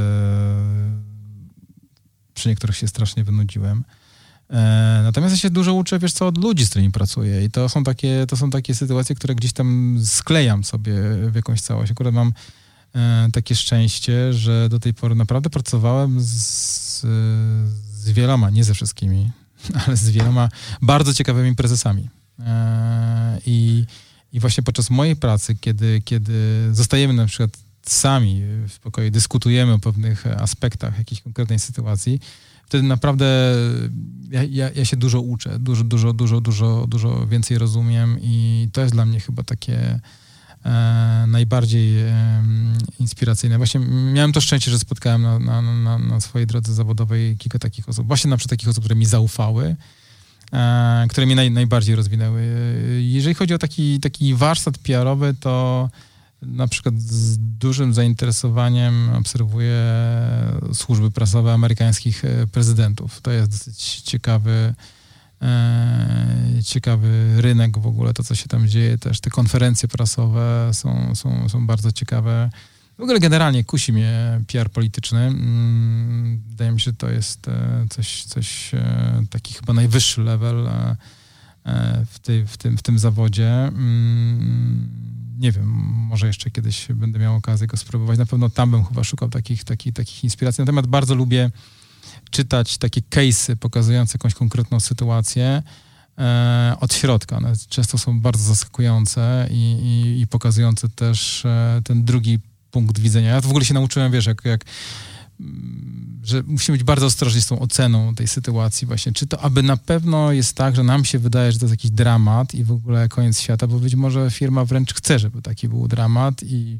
[2.35, 3.85] przy niektórych się strasznie wynudziłem.
[4.51, 7.69] E, natomiast ja się dużo uczę, wiesz co, od ludzi, z którymi pracuję i to
[7.69, 10.95] są takie, to są takie sytuacje, które gdzieś tam sklejam sobie
[11.31, 11.93] w jakąś całość.
[11.93, 12.33] Akurat mam
[13.33, 17.01] takie szczęście, że do tej pory naprawdę pracowałem z,
[17.93, 19.31] z wieloma, nie ze wszystkimi,
[19.87, 20.49] ale z wieloma
[20.83, 22.09] bardzo ciekawymi prezesami.
[22.39, 23.85] E, I,
[24.33, 27.51] I właśnie podczas mojej pracy, kiedy, kiedy zostajemy na przykład
[27.83, 32.21] sami w pokoju, dyskutujemy o pewnych aspektach jakiejś konkretnej sytuacji,
[32.67, 33.55] wtedy naprawdę
[34.31, 38.81] ja, ja, ja, się dużo uczę, dużo, dużo, dużo, dużo, dużo więcej rozumiem i to
[38.81, 40.01] jest dla mnie chyba takie e,
[41.27, 42.43] najbardziej e,
[42.99, 43.57] inspiracyjne.
[43.57, 43.81] Właśnie
[44.13, 48.07] miałem to szczęście, że spotkałem na, na, na, na, swojej drodze zawodowej kilka takich osób,
[48.07, 49.77] właśnie na przykład takich osób, które mi zaufały,
[50.53, 52.43] e, które mnie naj, najbardziej rozwinęły.
[53.01, 55.89] Jeżeli chodzi o taki, taki warsztat PR-owy, to
[56.43, 59.85] na przykład z dużym zainteresowaniem obserwuję
[60.73, 63.21] służby prasowe amerykańskich e, prezydentów.
[63.21, 64.75] To jest dosyć ciekawy,
[66.65, 69.21] ciekawy rynek w ogóle, to co się tam dzieje też.
[69.21, 72.51] Te konferencje prasowe są, są, są bardzo ciekawe.
[72.99, 75.21] W ogóle generalnie kusi mnie PR polityczny.
[75.21, 78.71] Mm, wydaje mi się, że to jest e, coś, coś
[79.31, 80.69] taki chyba najwyższy level
[82.07, 83.51] w, tej, w, tym, w tym zawodzie.
[83.51, 84.89] Mm,
[85.39, 88.19] nie wiem, może jeszcze kiedyś będę miał okazję go spróbować.
[88.19, 90.63] Na pewno tam bym chyba szukał takich, takich, takich inspiracji.
[90.63, 91.51] Natomiast bardzo lubię
[92.31, 95.63] czytać takie case'y pokazujące jakąś konkretną sytuację
[96.19, 97.37] e, od środka.
[97.37, 102.39] One często są bardzo zaskakujące i, i, i pokazujące też e, ten drugi
[102.71, 103.31] punkt widzenia.
[103.31, 104.65] Ja w ogóle się nauczyłem, wiesz, jak, jak
[106.25, 109.13] że musimy być bardzo ostrożni z tą oceną tej sytuacji właśnie.
[109.13, 111.91] Czy to aby na pewno jest tak, że nam się wydaje, że to jest jakiś
[111.91, 115.89] dramat i w ogóle koniec świata, bo być może firma wręcz chce, żeby taki był
[115.89, 116.79] dramat i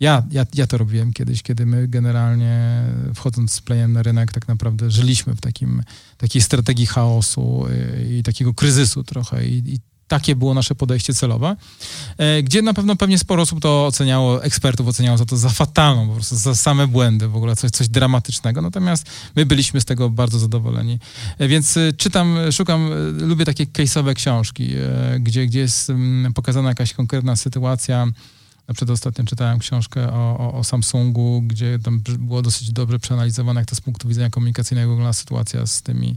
[0.00, 2.82] ja, ja, ja to robiłem kiedyś, kiedy my generalnie
[3.14, 5.82] wchodząc z playem na rynek tak naprawdę żyliśmy w takim,
[6.16, 7.66] takiej strategii chaosu
[8.08, 9.78] i, i takiego kryzysu trochę i, i
[10.08, 11.56] takie było nasze podejście celowe,
[12.18, 16.08] e, gdzie na pewno pewnie sporo osób to oceniało, ekspertów oceniało za to za fatalną,
[16.08, 20.10] po prostu za same błędy, w ogóle coś, coś dramatycznego, natomiast my byliśmy z tego
[20.10, 20.98] bardzo zadowoleni.
[21.38, 24.68] E, więc e, czytam, szukam, lubię takie case'owe książki,
[25.20, 28.06] gdzie, gdzie jest mm, pokazana jakaś konkretna sytuacja,
[28.70, 33.60] na przykład ostatnio czytałem książkę o, o, o, Samsungu, gdzie tam było dosyć dobrze przeanalizowane,
[33.60, 36.16] jak to z punktu widzenia komunikacyjnego wygląda sytuacja z tymi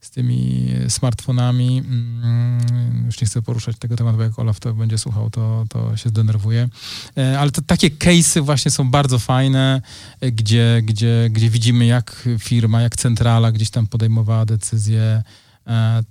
[0.00, 1.78] z tymi smartfonami.
[1.78, 5.96] Mm, już nie chcę poruszać tego tematu, bo jak Olaf to będzie słuchał, to, to
[5.96, 6.68] się zdenerwuje.
[7.16, 9.82] E, ale to, takie case'y właśnie są bardzo fajne,
[10.20, 15.22] e, gdzie, gdzie, gdzie widzimy, jak firma, jak centrala gdzieś tam podejmowała decyzje
[15.66, 16.02] e,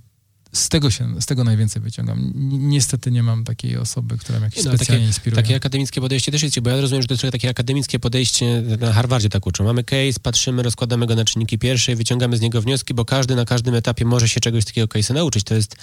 [0.54, 2.32] z tego, się, z tego najwięcej wyciągam.
[2.52, 5.44] Niestety nie mam takiej osoby, która mnie jakieś no, specjalnie takie, inspiruje.
[5.44, 8.94] Takie akademickie podejście też jest, bo ja rozumiem, że to jest takie akademickie podejście, na
[8.94, 9.64] Harvardzie tak uczą.
[9.64, 13.36] Mamy case, patrzymy, rozkładamy go na czynniki pierwsze i wyciągamy z niego wnioski, bo każdy
[13.36, 15.44] na każdym etapie może się czegoś takiego case'a nauczyć.
[15.44, 15.76] To jest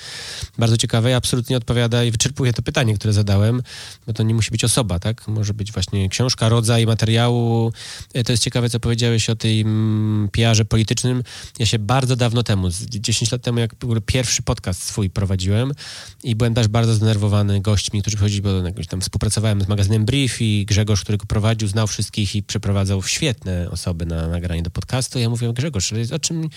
[0.58, 3.62] bardzo ciekawe i absolutnie odpowiada i wyczerpuje to pytanie, które zadałem,
[4.06, 5.28] bo to nie musi być osoba, tak?
[5.28, 7.72] Może być właśnie książka, rodzaj materiału.
[8.14, 11.22] E, to jest ciekawe, co powiedziałeś o tej mm, PR-ze politycznym.
[11.58, 13.74] Ja się bardzo dawno temu, 10 lat temu, jak
[14.06, 15.72] pierwszy podcast podcast swój prowadziłem
[16.22, 20.42] i byłem też bardzo zdenerwowany gośćmi, którzy przychodzili, bo jakoś tam współpracowałem z magazynem Brief
[20.42, 25.18] i Grzegorz, który go prowadził, znał wszystkich i przeprowadzał świetne osoby na nagranie do podcastu.
[25.18, 26.48] Ja mówię, Grzegorz, o czym,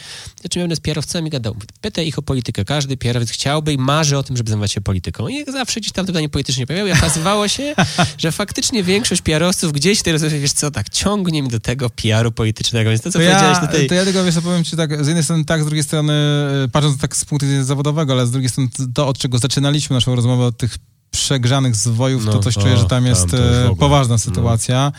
[0.45, 1.55] o czym ja z PR-owcami gadał?
[1.81, 2.65] Pytaj ich o politykę.
[2.65, 5.27] Każdy PR-owiec chciałby i marzy o tym, żeby zajmować się polityką.
[5.27, 7.75] I zawsze gdzieś tam to pytanie politycznie pojawiało i okazywało się,
[8.23, 11.89] że faktycznie większość PR-owców gdzieś w tej rozmowie, wiesz co, tak, ciągnie mi do tego
[11.89, 12.89] PR-u politycznego.
[12.89, 13.87] Więc to, co to powiedziałeś ja, tutaj...
[13.87, 16.67] To ja tylko, wiesz, powiem ci tak, z jednej strony tak, z drugiej strony, e,
[16.71, 20.15] patrząc tak z punktu widzenia zawodowego, ale z drugiej strony to, od czego zaczynaliśmy naszą
[20.15, 20.77] rozmowę, od tych
[21.13, 23.39] przegrzanych zwojów, no, to coś czuję, że tam jest tam
[23.71, 24.19] e, poważna no.
[24.19, 24.91] sytuacja.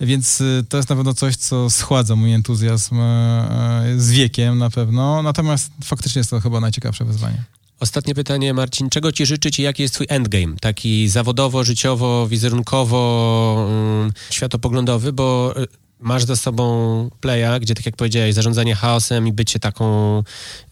[0.00, 0.06] No.
[0.06, 4.70] Więc e, to jest na pewno coś, co schładza mój entuzjazm e, z wiekiem na
[4.70, 5.22] pewno.
[5.22, 7.44] Natomiast faktycznie jest to chyba najciekawsze wyzwanie.
[7.80, 8.90] Ostatnie pytanie, Marcin.
[8.90, 10.56] Czego ci życzyć i jaki jest twój endgame?
[10.60, 13.66] Taki zawodowo, życiowo, wizerunkowo,
[14.00, 15.54] um, światopoglądowy, bo
[16.00, 20.22] masz za sobą playa, gdzie tak jak powiedziałeś, zarządzanie chaosem i bycie taką,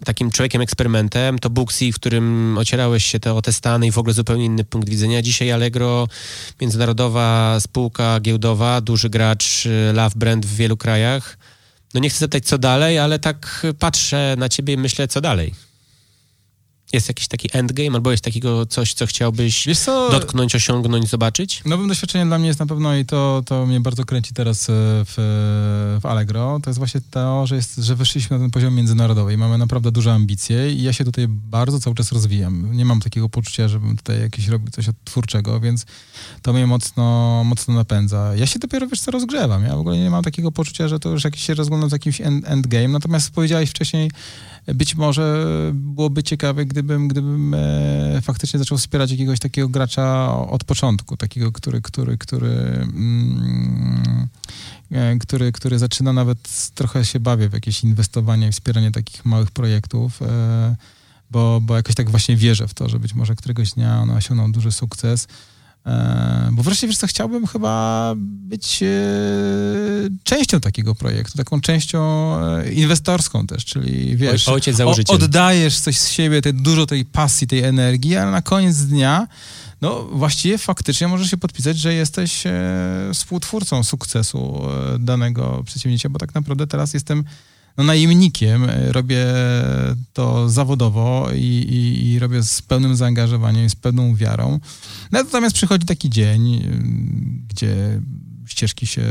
[0.05, 3.99] takim człowiekiem eksperymentem, to Booksy, w którym ocierałeś się te, o te Stany i w
[3.99, 5.23] ogóle zupełnie inny punkt widzenia.
[5.23, 6.09] Dzisiaj Allegro,
[6.61, 11.39] międzynarodowa spółka giełdowa, duży gracz, y, love brand w wielu krajach.
[11.95, 15.55] No nie chcę zapytać co dalej, ale tak patrzę na ciebie i myślę co dalej.
[16.95, 21.63] Jest jakiś taki endgame, albo jest takiego coś, co chciałbyś co, dotknąć, osiągnąć, zobaczyć?
[21.65, 24.73] Nowym doświadczeniem dla mnie jest na pewno i to, to mnie bardzo kręci teraz e,
[25.05, 25.15] w,
[26.03, 29.37] w Allegro, to jest właśnie to, że, jest, że wyszliśmy na ten poziom międzynarodowy i
[29.37, 32.77] mamy naprawdę duże ambicje i ja się tutaj bardzo cały czas rozwijam.
[32.77, 35.87] Nie mam takiego poczucia, żebym tutaj jakiś robił coś twórczego, więc
[36.43, 38.33] to mnie mocno, mocno napędza.
[38.37, 39.63] Ja się dopiero, wiesz co, rozgrzewam.
[39.63, 42.21] Ja w ogóle nie mam takiego poczucia, że to już jakiś się rozgląda z jakimś
[42.21, 44.11] end, endgame, natomiast powiedziałeś wcześniej,
[44.67, 51.17] być może byłoby ciekawe, gdybym, gdybym e, faktycznie zaczął wspierać jakiegoś takiego gracza od początku,
[51.17, 54.29] takiego, który, który, który, mm,
[54.91, 60.23] e, który, który zaczyna nawet trochę się bawię w jakieś inwestowanie wspieranie takich małych projektów,
[60.23, 60.77] e,
[61.31, 64.53] bo, bo jakoś tak właśnie wierzę w to, że być może któregoś dnia one osiągną
[64.53, 65.29] duży sukces.
[65.87, 68.87] E, bo wreszcie, wiesz co, chciałbym chyba być e,
[70.23, 75.17] częścią takiego projektu, taką częścią e, inwestorską też, czyli wiesz, Ojciec założyciel.
[75.17, 79.29] oddajesz coś z siebie, te, dużo tej pasji, tej energii, ale na koniec dnia
[79.81, 82.45] no właściwie faktycznie możesz się podpisać, że jesteś
[83.13, 84.63] współtwórcą sukcesu
[84.99, 87.25] danego przedsięwzięcia, bo tak naprawdę teraz jestem
[87.77, 89.27] no, najemnikiem, e, robię
[90.13, 94.61] to zawodowo i, i, i, robię z pełnym zaangażowaniem, z pełną wiarą.
[95.11, 98.01] Natomiast przychodzi taki dzień, y, gdzie
[98.47, 99.03] ścieżki się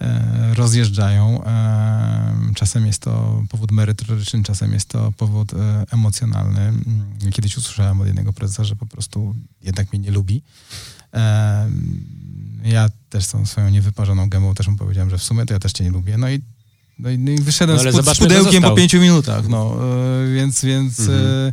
[0.00, 1.44] e, rozjeżdżają.
[1.44, 5.52] E, czasem jest to powód merytoryczny, czasem jest to powód
[5.90, 6.72] emocjonalny.
[7.32, 10.42] Kiedyś usłyszałem od jednego prezesa, że po prostu jednak mnie nie lubi.
[12.64, 15.72] Ja też są swoją niewyparzoną gębą też mu powiedziałem, że w sumie to ja też
[15.72, 16.18] cię nie lubię.
[16.18, 16.42] No i
[16.98, 19.76] no i, no i wyszedłem no, z, pudełkiem po pięciu minutach, no,
[20.24, 21.52] e, więc, więc mhm.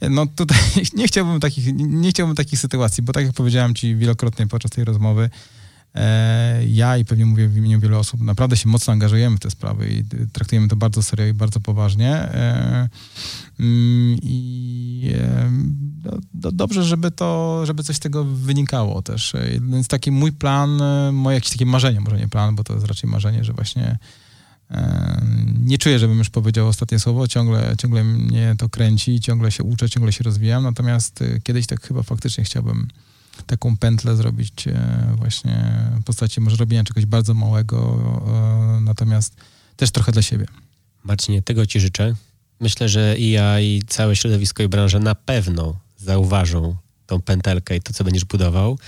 [0.00, 0.58] e, no tutaj
[0.96, 4.84] nie chciałbym, takich, nie chciałbym takich sytuacji, bo tak jak powiedziałem ci wielokrotnie podczas tej
[4.84, 5.30] rozmowy,
[5.94, 9.50] e, ja i pewnie mówię w imieniu wielu osób, naprawdę się mocno angażujemy w te
[9.50, 12.28] sprawy i traktujemy to bardzo serio i bardzo poważnie.
[13.60, 15.12] Mm, I
[16.04, 19.32] no, dobrze, żeby to, żeby coś z tego wynikało też.
[19.72, 20.80] Więc taki mój plan,
[21.12, 23.98] moje jakieś takie marzenie, może nie plan, bo to jest raczej marzenie, że właśnie
[25.60, 29.90] nie czuję, żebym już powiedział ostatnie słowo, ciągle, ciągle mnie to kręci, ciągle się uczę,
[29.90, 32.88] ciągle się rozwijam, natomiast y, kiedyś tak chyba faktycznie chciałbym
[33.46, 38.00] taką pętlę zrobić e, właśnie w postaci może robienia czegoś bardzo małego,
[38.80, 39.36] natomiast
[39.76, 40.46] też trochę dla siebie.
[41.04, 42.14] Marcinie, tego ci życzę.
[42.60, 47.80] Myślę, że i ja, i całe środowisko i branża na pewno zauważą tą pętelkę i
[47.80, 48.78] to, co będziesz budował.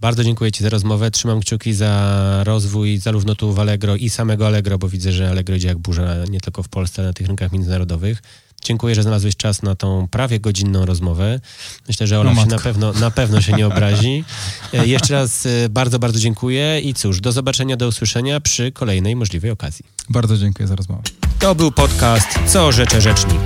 [0.00, 1.10] Bardzo dziękuję Ci za rozmowę.
[1.10, 5.56] Trzymam kciuki za rozwój zarówno tu w Allegro i samego Allegro, bo widzę, że Allegro
[5.56, 8.22] idzie jak burza nie tylko w Polsce, ale na tych rynkach międzynarodowych.
[8.64, 11.40] Dziękuję, że znalazłeś czas na tą prawie godzinną rozmowę.
[11.88, 14.24] Myślę, że Ola no się na pewno, na pewno się nie obrazi.
[14.72, 19.16] E, jeszcze raz e, bardzo, bardzo dziękuję i cóż, do zobaczenia, do usłyszenia przy kolejnej
[19.16, 19.84] możliwej okazji.
[20.08, 21.02] Bardzo dziękuję za rozmowę.
[21.38, 23.42] To był podcast Co Rzecze Rzecznik.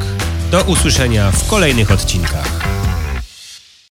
[0.50, 2.83] Do usłyszenia w kolejnych odcinkach.